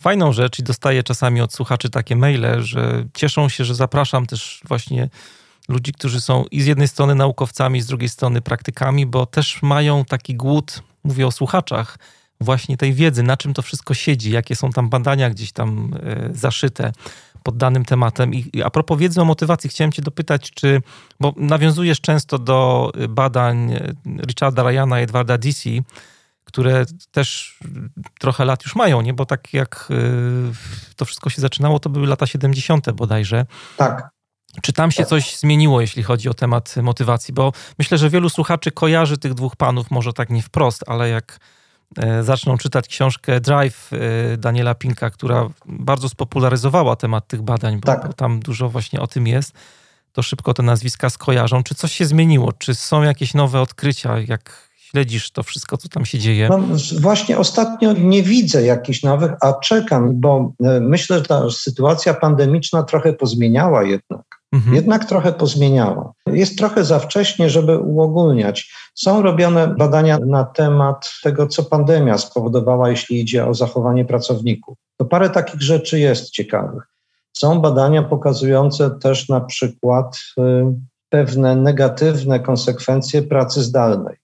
[0.00, 4.60] fajną rzecz i dostaję czasami od słuchaczy takie maile, że cieszą się, że zapraszam też
[4.68, 5.08] właśnie
[5.68, 10.04] ludzi, którzy są i z jednej strony naukowcami, z drugiej strony praktykami, bo też mają
[10.04, 11.98] taki głód, mówię o słuchaczach,
[12.40, 16.28] właśnie tej wiedzy, na czym to wszystko siedzi, jakie są tam badania gdzieś tam e,
[16.34, 16.92] zaszyte
[17.42, 18.34] pod danym tematem.
[18.34, 20.82] I a propos wiedzy o motywacji, chciałem Cię dopytać, czy,
[21.20, 23.74] bo nawiązujesz często do badań
[24.26, 25.82] Richarda Ryana i Edwarda Disi,
[26.44, 27.58] które też
[28.20, 29.14] trochę lat już mają, nie?
[29.14, 29.94] Bo tak jak e,
[30.96, 32.90] to wszystko się zaczynało, to były lata 70.
[32.90, 33.46] bodajże.
[33.76, 34.17] Tak.
[34.62, 37.34] Czy tam się coś zmieniło, jeśli chodzi o temat motywacji?
[37.34, 41.38] Bo myślę, że wielu słuchaczy kojarzy tych dwóch panów, może tak nie wprost, ale jak
[41.96, 47.86] e, zaczną czytać książkę Drive e, Daniela Pinka, która bardzo spopularyzowała temat tych badań, bo,
[47.86, 48.06] tak.
[48.06, 49.52] bo tam dużo właśnie o tym jest,
[50.12, 51.62] to szybko te nazwiska skojarzą.
[51.62, 52.52] Czy coś się zmieniło?
[52.52, 54.18] Czy są jakieś nowe odkrycia?
[54.18, 56.48] Jak śledzisz to wszystko, co tam się dzieje?
[56.48, 56.60] No,
[57.00, 62.82] właśnie ostatnio nie widzę jakichś nowych, a czekam, bo e, myślę, że ta sytuacja pandemiczna
[62.82, 64.74] trochę pozmieniała jednak Mhm.
[64.74, 66.12] Jednak trochę pozmieniała.
[66.26, 68.72] Jest trochę za wcześnie, żeby uogólniać.
[68.94, 74.78] Są robione badania na temat tego, co pandemia spowodowała, jeśli idzie o zachowanie pracowników.
[74.96, 76.82] To parę takich rzeczy jest ciekawych.
[77.32, 80.42] Są badania pokazujące też na przykład y,
[81.08, 84.16] pewne negatywne konsekwencje pracy zdalnej.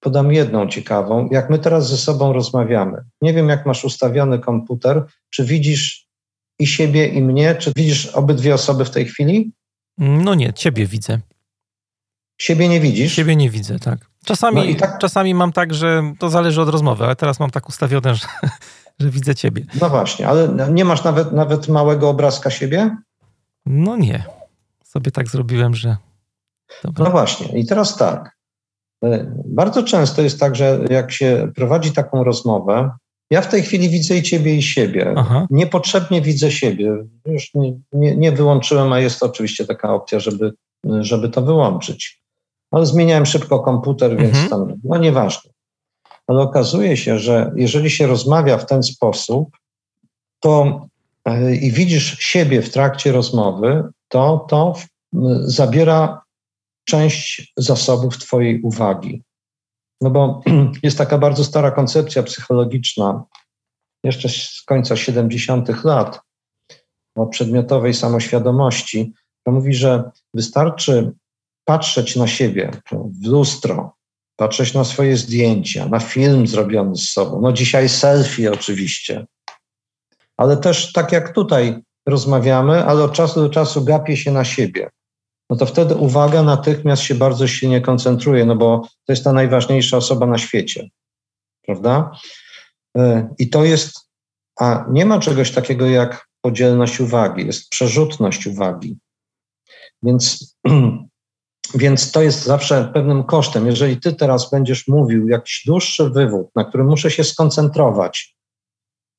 [0.00, 1.28] Podam jedną ciekawą.
[1.30, 6.06] Jak my teraz ze sobą rozmawiamy, nie wiem, jak masz ustawiony komputer, czy widzisz
[6.58, 9.52] i siebie, i mnie, czy widzisz obydwie osoby w tej chwili?
[9.98, 11.18] No nie, ciebie widzę.
[12.38, 13.12] Siebie nie widzisz?
[13.12, 13.98] Siebie nie widzę, tak.
[14.24, 14.98] Czasami, no tak...
[14.98, 18.26] czasami mam tak, że to zależy od rozmowy, ale teraz mam tak ustawione, że,
[19.00, 19.64] że widzę ciebie.
[19.80, 22.96] No właśnie, ale nie masz nawet, nawet małego obrazka siebie?
[23.66, 24.24] No nie.
[24.84, 25.96] Sobie tak zrobiłem, że.
[26.84, 27.04] Dobra.
[27.04, 28.36] No właśnie, i teraz tak.
[29.04, 32.90] E, bardzo często jest tak, że jak się prowadzi taką rozmowę,
[33.32, 35.14] ja w tej chwili widzę i ciebie, i siebie.
[35.16, 35.46] Aha.
[35.50, 36.96] Niepotrzebnie widzę siebie.
[37.26, 40.52] Już nie, nie, nie, wyłączyłem, a jest oczywiście taka opcja, żeby,
[41.00, 42.22] żeby to wyłączyć.
[42.70, 44.48] Ale zmieniałem szybko komputer, więc mhm.
[44.48, 45.50] tam, no nieważne.
[46.26, 49.56] Ale okazuje się, że jeżeli się rozmawia w ten sposób,
[50.40, 50.86] to
[51.24, 54.74] e, i widzisz siebie w trakcie rozmowy, to to
[55.44, 56.22] zabiera
[56.84, 59.22] część zasobów Twojej uwagi.
[60.02, 60.42] No bo
[60.82, 63.24] jest taka bardzo stara koncepcja psychologiczna,
[64.04, 65.84] jeszcze z końca 70.
[65.84, 66.20] lat,
[67.14, 71.12] o przedmiotowej samoświadomości, która mówi, że wystarczy
[71.64, 73.96] patrzeć na siebie w lustro,
[74.36, 77.40] patrzeć na swoje zdjęcia, na film zrobiony z sobą.
[77.40, 79.26] No dzisiaj selfie oczywiście,
[80.36, 84.90] ale też tak jak tutaj rozmawiamy, ale od czasu do czasu gapię się na siebie
[85.52, 89.96] no to wtedy uwaga natychmiast się bardzo silnie koncentruje, no bo to jest ta najważniejsza
[89.96, 90.88] osoba na świecie,
[91.66, 92.10] prawda?
[92.96, 93.94] E, I to jest,
[94.60, 98.98] a nie ma czegoś takiego jak podzielność uwagi, jest przerzutność uwagi.
[100.02, 100.56] Więc,
[101.74, 103.66] więc to jest zawsze pewnym kosztem.
[103.66, 108.36] Jeżeli ty teraz będziesz mówił jakiś dłuższy wywód, na którym muszę się skoncentrować,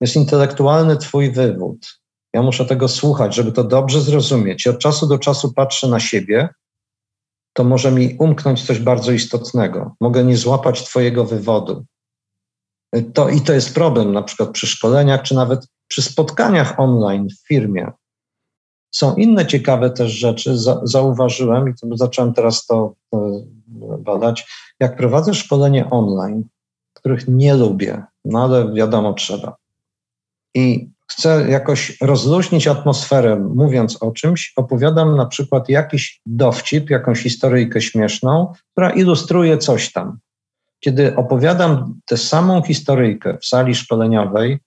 [0.01, 2.02] jest intelektualny twój wywód,
[2.33, 4.65] ja muszę tego słuchać, żeby to dobrze zrozumieć.
[4.65, 6.49] I od czasu do czasu patrzę na siebie,
[7.53, 9.95] to może mi umknąć coś bardzo istotnego.
[9.99, 11.85] Mogę nie złapać Twojego wywodu.
[13.13, 17.47] To, I to jest problem, na przykład przy szkoleniach, czy nawet przy spotkaniach online w
[17.47, 17.91] firmie.
[18.91, 22.93] Są inne ciekawe też rzeczy, za, zauważyłem i to zacząłem teraz to,
[23.99, 24.47] badać.
[24.79, 26.43] Jak prowadzę szkolenie online,
[26.93, 29.55] których nie lubię, no ale wiadomo, trzeba.
[30.55, 37.81] I chcę jakoś rozluźnić atmosferę, mówiąc o czymś, opowiadam na przykład jakiś dowcip, jakąś historyjkę
[37.81, 40.19] śmieszną, która ilustruje coś tam.
[40.79, 44.59] Kiedy opowiadam tę samą historyjkę w sali szkoleniowej,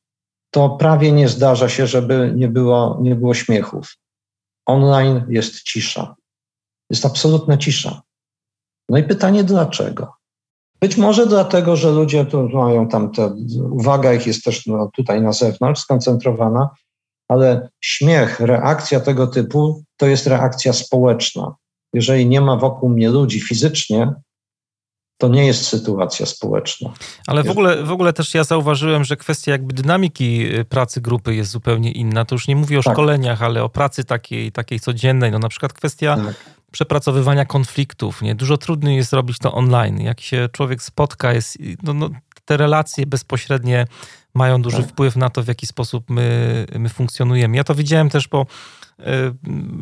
[0.51, 3.97] to prawie nie zdarza się, żeby nie było, nie było śmiechów.
[4.67, 6.15] Online jest cisza.
[6.91, 8.03] Jest absolutna cisza.
[8.89, 10.16] No i pytanie dlaczego?
[10.81, 13.37] Być może dlatego, że ludzie tu mają tam te,
[13.71, 16.71] uwaga ich jest też no, tutaj na zewnątrz skoncentrowana,
[17.29, 21.55] ale śmiech, reakcja tego typu to jest reakcja społeczna.
[21.93, 24.15] Jeżeli nie ma wokół mnie ludzi fizycznie,
[25.19, 26.93] to nie jest sytuacja społeczna.
[27.27, 31.35] Ale w ogóle, w ogóle też ja zauważyłem, że kwestia jakby dynamiki y, pracy grupy
[31.35, 32.25] jest zupełnie inna.
[32.25, 32.95] To już nie mówię o tak.
[32.95, 35.31] szkoleniach, ale o pracy takiej, takiej codziennej.
[35.31, 36.56] No na przykład kwestia tak.
[36.73, 38.23] Przepracowywania konfliktów.
[38.23, 38.35] Nie?
[38.35, 40.01] Dużo trudniej jest robić to online.
[40.01, 42.11] Jak się człowiek spotka, jest, no, no,
[42.45, 43.87] te relacje bezpośrednie
[44.35, 44.87] mają duży tak.
[44.87, 47.57] wpływ na to, w jaki sposób my, my funkcjonujemy.
[47.57, 48.47] Ja to widziałem też, bo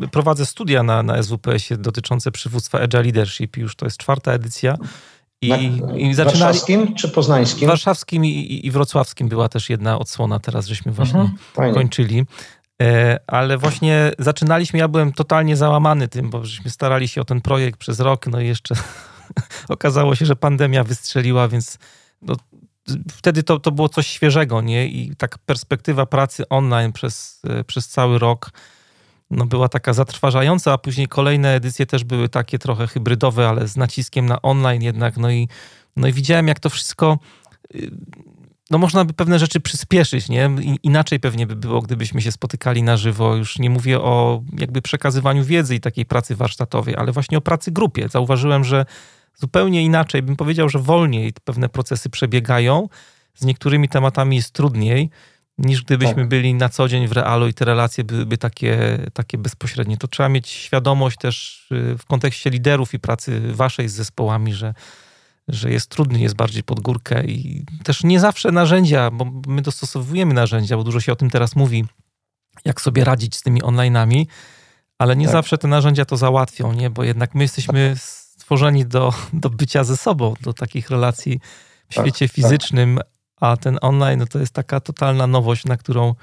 [0.03, 3.57] y, prowadzę studia na, na SWPS-ie dotyczące przywództwa Agile Leadership.
[3.57, 4.77] Już to jest czwarta edycja.
[5.41, 5.57] I, na,
[5.97, 6.39] i zaczynali...
[6.39, 7.67] Warszawskim czy poznańskim?
[7.67, 12.25] Warszawskim i, i, wrocławskim była też jedna odsłona, teraz żeśmy właśnie mhm, kończyli.
[12.81, 17.41] E, ale właśnie zaczynaliśmy, ja byłem totalnie załamany tym, bo żeśmy starali się o ten
[17.41, 18.75] projekt przez rok, no i jeszcze
[19.69, 21.77] okazało się, że pandemia wystrzeliła, więc
[22.21, 22.35] no,
[23.11, 24.87] wtedy to, to było coś świeżego, nie?
[24.87, 28.51] I tak perspektywa pracy online przez, e, przez cały rok
[29.31, 33.77] no była taka zatrważająca, a później kolejne edycje też były takie trochę hybrydowe, ale z
[33.77, 35.17] naciskiem na online jednak.
[35.17, 35.47] No i,
[35.95, 37.19] no i widziałem, jak to wszystko.
[38.69, 40.49] No można by pewne rzeczy przyspieszyć, nie?
[40.83, 43.35] Inaczej pewnie by było, gdybyśmy się spotykali na żywo.
[43.35, 47.71] Już nie mówię o jakby przekazywaniu wiedzy i takiej pracy warsztatowej, ale właśnie o pracy
[47.71, 48.09] grupie.
[48.09, 48.85] Zauważyłem, że
[49.35, 52.89] zupełnie inaczej, bym powiedział, że wolniej pewne procesy przebiegają.
[53.35, 55.09] Z niektórymi tematami jest trudniej
[55.57, 56.27] niż gdybyśmy tak.
[56.27, 59.97] byli na co dzień w realu i te relacje byłyby takie, takie bezpośrednie.
[59.97, 64.73] To trzeba mieć świadomość też y, w kontekście liderów i pracy waszej z zespołami, że,
[65.47, 70.33] że jest trudny, jest bardziej pod górkę i też nie zawsze narzędzia, bo my dostosowujemy
[70.33, 71.85] narzędzia, bo dużo się o tym teraz mówi,
[72.65, 74.25] jak sobie radzić z tymi online'ami,
[74.97, 75.31] ale nie tak.
[75.31, 76.89] zawsze te narzędzia to załatwią, nie?
[76.89, 78.03] bo jednak my jesteśmy tak.
[78.03, 81.39] stworzeni do, do bycia ze sobą, do takich relacji
[81.89, 82.35] w tak, świecie tak.
[82.35, 82.99] fizycznym,
[83.41, 86.15] a ten online no to jest taka totalna nowość, na którą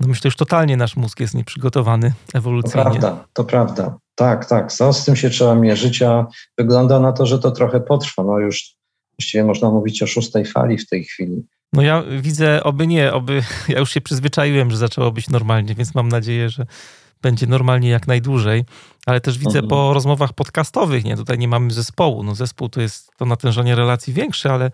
[0.00, 2.84] no myślę, już totalnie nasz mózg jest nieprzygotowany ewolucyjnie.
[2.84, 3.98] To prawda, to prawda.
[4.14, 4.72] Tak, tak.
[4.80, 6.26] No, z tym się trzeba mierzyć, a
[6.58, 8.24] wygląda na to, że to trochę potrwa.
[8.24, 8.76] No już
[9.18, 11.46] właściwie można mówić o szóstej fali w tej chwili.
[11.72, 15.94] No ja widzę, oby nie, oby, ja już się przyzwyczaiłem, że zaczęło być normalnie, więc
[15.94, 16.66] mam nadzieję, że
[17.22, 18.64] będzie normalnie jak najdłużej,
[19.06, 19.68] ale też widzę mhm.
[19.68, 24.12] po rozmowach podcastowych, nie, tutaj nie mamy zespołu, no zespół to jest to natężenie relacji
[24.12, 24.70] większe, ale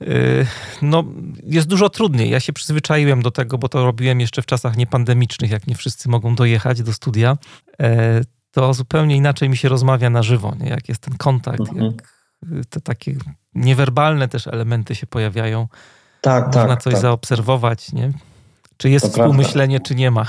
[0.00, 0.46] Yy,
[0.82, 1.04] no,
[1.42, 2.30] jest dużo trudniej.
[2.30, 6.08] Ja się przyzwyczaiłem do tego, bo to robiłem jeszcze w czasach niepandemicznych, jak nie wszyscy
[6.08, 7.36] mogą dojechać do studia.
[7.80, 8.20] E,
[8.50, 10.68] to zupełnie inaczej mi się rozmawia na żywo, nie?
[10.68, 11.84] jak jest ten kontakt, mhm.
[11.86, 12.20] jak
[12.70, 13.14] te takie
[13.54, 15.68] niewerbalne też elementy się pojawiają.
[16.20, 17.02] Tak, Można tak, coś tak.
[17.02, 18.12] zaobserwować, nie?
[18.76, 19.88] Czy jest to współmyślenie, prawda.
[19.88, 20.26] czy nie ma.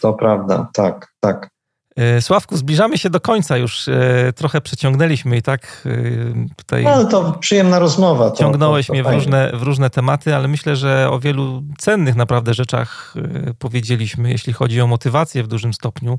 [0.00, 1.50] To prawda, tak, tak.
[1.96, 3.88] E, Sławku, zbliżamy się do końca już.
[3.88, 6.84] E, trochę przeciągnęliśmy i tak e, tutaj.
[6.84, 8.30] No, to przyjemna rozmowa.
[8.30, 11.62] To, ciągnąłeś to, to mnie w różne, w różne tematy, ale myślę, że o wielu
[11.78, 13.14] cennych naprawdę rzeczach
[13.58, 16.18] powiedzieliśmy, jeśli chodzi o motywację w dużym stopniu,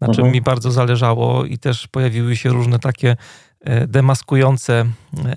[0.00, 0.32] na czym mhm.
[0.32, 3.16] mi bardzo zależało i też pojawiły się różne takie
[3.88, 4.84] demaskujące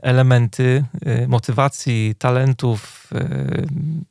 [0.01, 0.83] elementy
[1.27, 3.09] motywacji, talentów,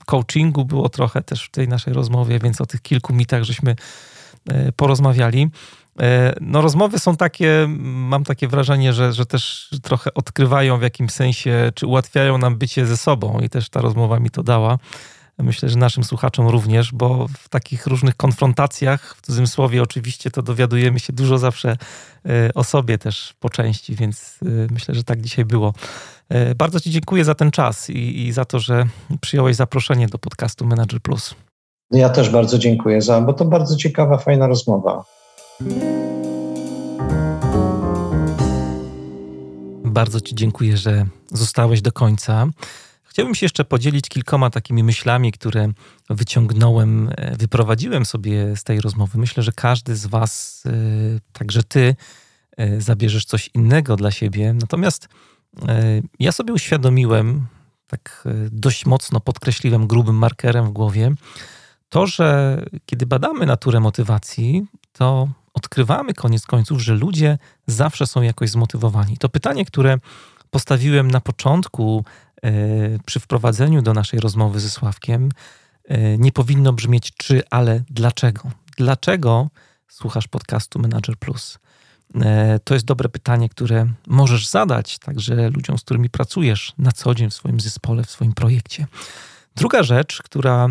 [0.07, 3.77] coachingu było trochę też w tej naszej rozmowie, więc o tych kilku mitach żeśmy
[4.77, 5.51] porozmawiali.
[6.01, 11.13] E, no, rozmowy są takie, mam takie wrażenie, że, że też trochę odkrywają w jakimś
[11.13, 14.79] sensie, czy ułatwiają nam bycie ze sobą, i też ta rozmowa mi to dała.
[15.39, 20.43] Myślę, że naszym słuchaczom również, bo w takich różnych konfrontacjach, w cudzym słowie oczywiście, to
[20.43, 21.77] dowiadujemy się dużo zawsze
[22.27, 24.39] e, o sobie też po części, więc
[24.71, 25.75] myślę, że tak dzisiaj było.
[26.57, 28.87] Bardzo Ci dziękuję za ten czas i, i za to, że
[29.21, 31.35] przyjąłeś zaproszenie do podcastu Manager Plus.
[31.91, 35.05] Ja też bardzo dziękuję za, bo to bardzo ciekawa, fajna rozmowa.
[39.85, 42.47] Bardzo Ci dziękuję, że zostałeś do końca.
[43.03, 45.69] Chciałbym się jeszcze podzielić kilkoma takimi myślami, które
[46.11, 49.19] wyciągnąłem, e, wyprowadziłem sobie z tej rozmowy.
[49.19, 50.71] Myślę, że każdy z Was, e,
[51.33, 51.97] także Ty,
[52.57, 54.53] e, zabierzesz coś innego dla siebie.
[54.53, 55.09] Natomiast
[56.21, 57.47] ja sobie uświadomiłem,
[57.87, 61.15] tak dość mocno podkreśliłem grubym markerem w głowie,
[61.89, 68.51] to, że kiedy badamy naturę motywacji, to odkrywamy koniec końców, że ludzie zawsze są jakoś
[68.51, 69.17] zmotywowani.
[69.17, 69.99] To pytanie, które
[70.51, 72.05] postawiłem na początku
[72.43, 72.51] e,
[73.07, 75.29] przy wprowadzeniu do naszej rozmowy ze Sławkiem,
[75.85, 78.43] e, nie powinno brzmieć czy, ale dlaczego?
[78.77, 79.49] Dlaczego
[79.89, 81.59] słuchasz podcastu Manager Plus?
[82.15, 87.15] E, to jest dobre pytanie, które możesz zadać także ludziom, z którymi pracujesz na co
[87.15, 88.87] dzień w swoim zespole, w swoim projekcie.
[89.57, 90.69] Druga rzecz, która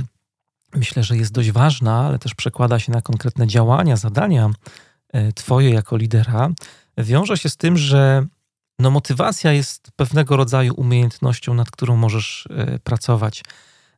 [0.78, 4.49] myślę, że jest dość ważna, ale też przekłada się na konkretne działania, zadania
[5.14, 6.49] e, Twoje jako lidera,
[6.98, 8.26] wiąże się z tym, że
[8.80, 13.44] no, motywacja jest pewnego rodzaju umiejętnością, nad którą możesz e, pracować,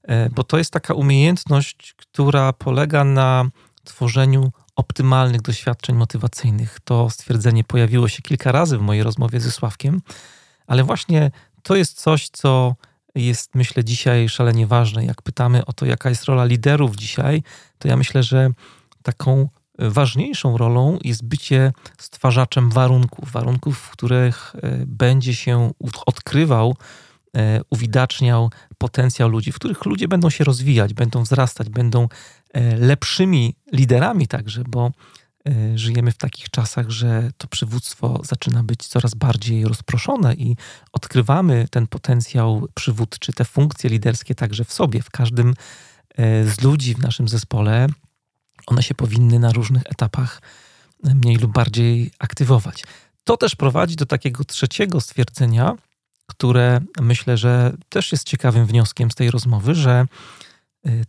[0.03, 3.45] e, bo to jest taka umiejętność, która polega na
[3.83, 6.79] tworzeniu optymalnych doświadczeń motywacyjnych.
[6.83, 10.01] To stwierdzenie pojawiło się kilka razy w mojej rozmowie ze Sławkiem,
[10.67, 11.31] ale właśnie
[11.63, 12.75] to jest coś, co
[13.25, 15.05] jest, myślę, dzisiaj szalenie ważne.
[15.05, 17.43] Jak pytamy o to, jaka jest rola liderów dzisiaj,
[17.79, 18.49] to ja myślę, że
[19.03, 25.71] taką ważniejszą rolą jest bycie stwarzaczem warunków, warunków, w których e, będzie się
[26.05, 26.75] odkrywał,
[27.37, 32.07] e, uwidaczniał potencjał ludzi, w których ludzie będą się rozwijać, będą wzrastać, będą
[32.53, 34.91] e, lepszymi liderami także, bo
[35.75, 40.55] żyjemy w takich czasach, że to przywództwo zaczyna być coraz bardziej rozproszone i
[40.93, 45.53] odkrywamy ten potencjał przywódczy, te funkcje liderskie także w sobie, w każdym
[46.45, 47.87] z ludzi w naszym zespole
[48.67, 50.41] one się powinny na różnych etapach
[51.03, 52.83] mniej lub bardziej aktywować.
[53.23, 55.75] To też prowadzi do takiego trzeciego stwierdzenia,
[56.27, 60.38] które myślę, że też jest ciekawym wnioskiem z tej rozmowy, że y,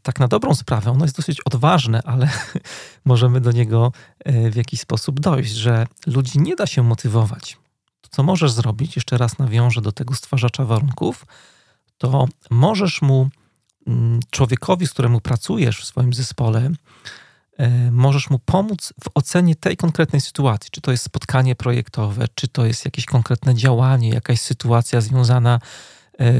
[0.03, 2.29] tak na dobrą sprawę, ono jest dosyć odważne, ale
[3.05, 3.93] możemy do niego
[4.29, 7.59] y, w jakiś sposób dojść, że ludzi nie da się motywować.
[8.01, 11.27] To, co możesz zrobić, jeszcze raz nawiążę do tego stwarzacza warunków,
[11.99, 13.29] to możesz mu,
[13.87, 16.71] mm, człowiekowi, z któremu pracujesz w swoim zespole,
[17.61, 20.71] E, możesz mu pomóc w ocenie tej konkretnej sytuacji.
[20.71, 25.61] Czy to jest spotkanie projektowe, czy to jest jakieś konkretne działanie, jakaś sytuacja związana e,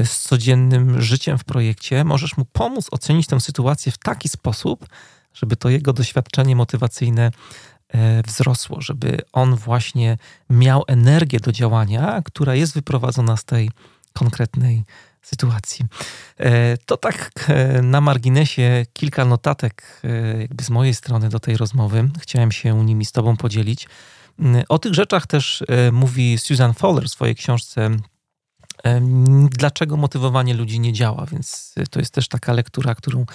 [0.03, 2.03] z codziennym życiem w projekcie.
[2.03, 4.85] Możesz mu pomóc ocenić tę sytuację w taki sposób,
[5.33, 7.31] żeby to jego doświadczenie motywacyjne
[7.89, 10.17] e, wzrosło, żeby on właśnie
[10.49, 13.71] miał energię do działania, która jest wyprowadzona z tej
[14.13, 14.83] konkretnej
[15.21, 15.85] sytuacji.
[16.39, 21.57] E, to tak e, na marginesie kilka notatek e, jakby z mojej strony do tej
[21.57, 22.09] rozmowy.
[22.19, 23.87] Chciałem się nimi z Tobą podzielić.
[24.39, 27.89] Mm, o tych rzeczach też mówi Susan Fowler w swojej książce
[29.51, 31.25] Dlaczego motywowanie ludzi nie działa?
[31.25, 33.25] Więc to jest też taka lektura, którą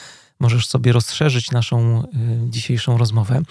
[0.40, 2.02] możesz sobie rozszerzyć naszą
[2.48, 3.43] dzisiejszą rozmowę.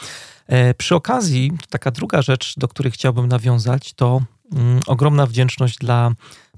[0.78, 4.22] Przy okazji, taka druga rzecz, do której chciałbym nawiązać, to
[4.54, 6.12] mm, ogromna wdzięczność dla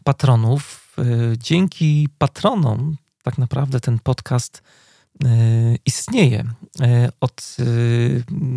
[0.03, 4.61] patronów Y, dzięki patronom tak naprawdę ten podcast
[5.23, 5.27] y,
[5.85, 6.43] istnieje.
[6.81, 7.57] Y, od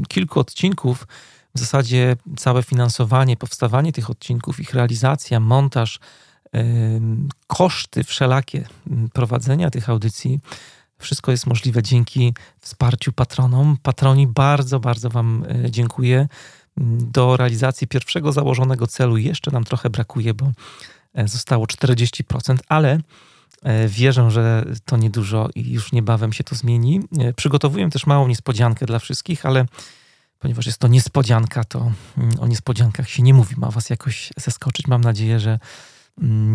[0.08, 1.06] kilku odcinków
[1.54, 5.98] w zasadzie całe finansowanie, powstawanie tych odcinków, ich realizacja, montaż,
[7.46, 8.68] koszty wszelakie
[9.12, 10.40] prowadzenia tych audycji,
[10.98, 13.76] wszystko jest możliwe dzięki wsparciu patronom.
[13.82, 16.28] Patroni, bardzo, bardzo Wam dziękuję.
[16.96, 20.52] Do realizacji pierwszego założonego celu jeszcze nam trochę brakuje, bo
[21.14, 23.00] E, zostało 40%, ale
[23.62, 27.00] e, wierzę, że to niedużo i już niebawem się to zmieni.
[27.18, 29.66] E, przygotowuję też małą niespodziankę dla wszystkich, ale
[30.38, 33.54] ponieważ jest to niespodzianka, to mm, o niespodziankach się nie mówi.
[33.58, 34.86] Ma Was jakoś zaskoczyć.
[34.86, 35.58] Mam nadzieję, że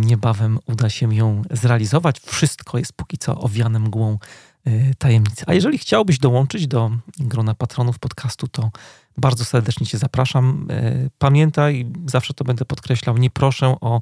[0.01, 2.19] niebawem uda się ją zrealizować.
[2.19, 4.19] Wszystko jest póki co owiane mgłą
[4.97, 5.43] tajemnicy.
[5.47, 8.71] A jeżeli chciałbyś dołączyć do grona patronów podcastu, to
[9.17, 10.67] bardzo serdecznie Cię zapraszam.
[11.17, 14.01] Pamiętaj, zawsze to będę podkreślał, nie proszę o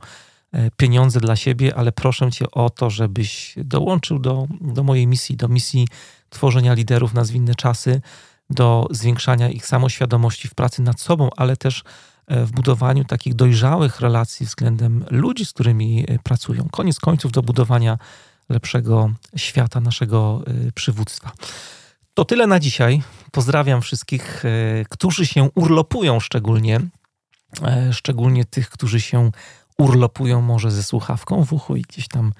[0.54, 5.38] E, pieniądze dla siebie, ale proszę Cię o to, żebyś dołączył do, do mojej misji,
[5.38, 5.88] do misji
[6.30, 8.02] tworzenia liderów na zwinne czasy,
[8.50, 11.84] do zwiększania ich samoświadomości w pracy nad sobą, ale też
[12.28, 16.68] w budowaniu takich dojrzałych relacji względem ludzi, z którymi e, pracują.
[16.72, 17.98] Koniec końców do budowania
[18.50, 20.44] lepszego świata naszego
[20.76, 21.32] przywództwa.
[22.14, 23.02] To tyle na dzisiaj.
[23.32, 24.44] Pozdrawiam wszystkich,
[24.90, 26.80] którzy się urlopują szczególnie,
[27.92, 29.32] szczególnie tych, którzy się
[29.78, 32.34] urlopują może ze słuchawką w uchu i gdzieś tam e,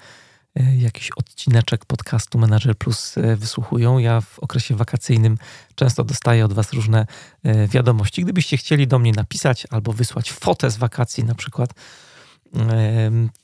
[0.76, 3.98] jakiś odcineczek podcastu Manager Plus e, wysłuchują.
[3.98, 5.38] Ja w okresie wakacyjnym
[5.74, 7.06] często dostaję od Was różne
[7.42, 8.22] e, wiadomości.
[8.22, 11.74] Gdybyście chcieli do mnie napisać albo wysłać fotę z wakacji na przykład,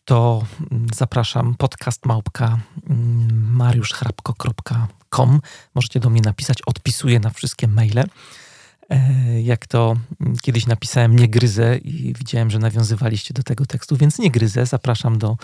[0.05, 0.47] to
[0.95, 2.59] zapraszam podcast małpka
[2.91, 5.41] mm, mariuszchrapko.com.
[5.75, 8.05] Możecie do mnie napisać, odpisuję na wszystkie maile.
[8.91, 9.97] E, jak to
[10.43, 14.67] kiedyś napisałem, nie gryzę i widziałem, że nawiązywaliście do tego tekstu, więc nie gryzę.
[14.67, 15.37] Zapraszam do e,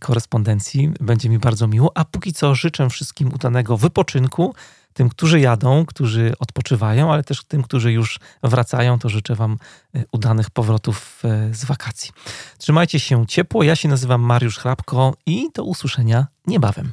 [0.00, 0.92] korespondencji.
[1.00, 1.92] Będzie mi bardzo miło.
[1.94, 4.54] A póki co życzę wszystkim udanego wypoczynku.
[4.92, 9.58] Tym, którzy jadą, którzy odpoczywają, ale też tym, którzy już wracają, to życzę Wam
[9.94, 11.22] e, udanych powrotów
[11.52, 12.10] z wakacji.
[12.58, 13.62] Trzymajcie się ciepło.
[13.62, 16.92] Ja się nazywam Mariusz Hrabko i do usłyszenia niebawem.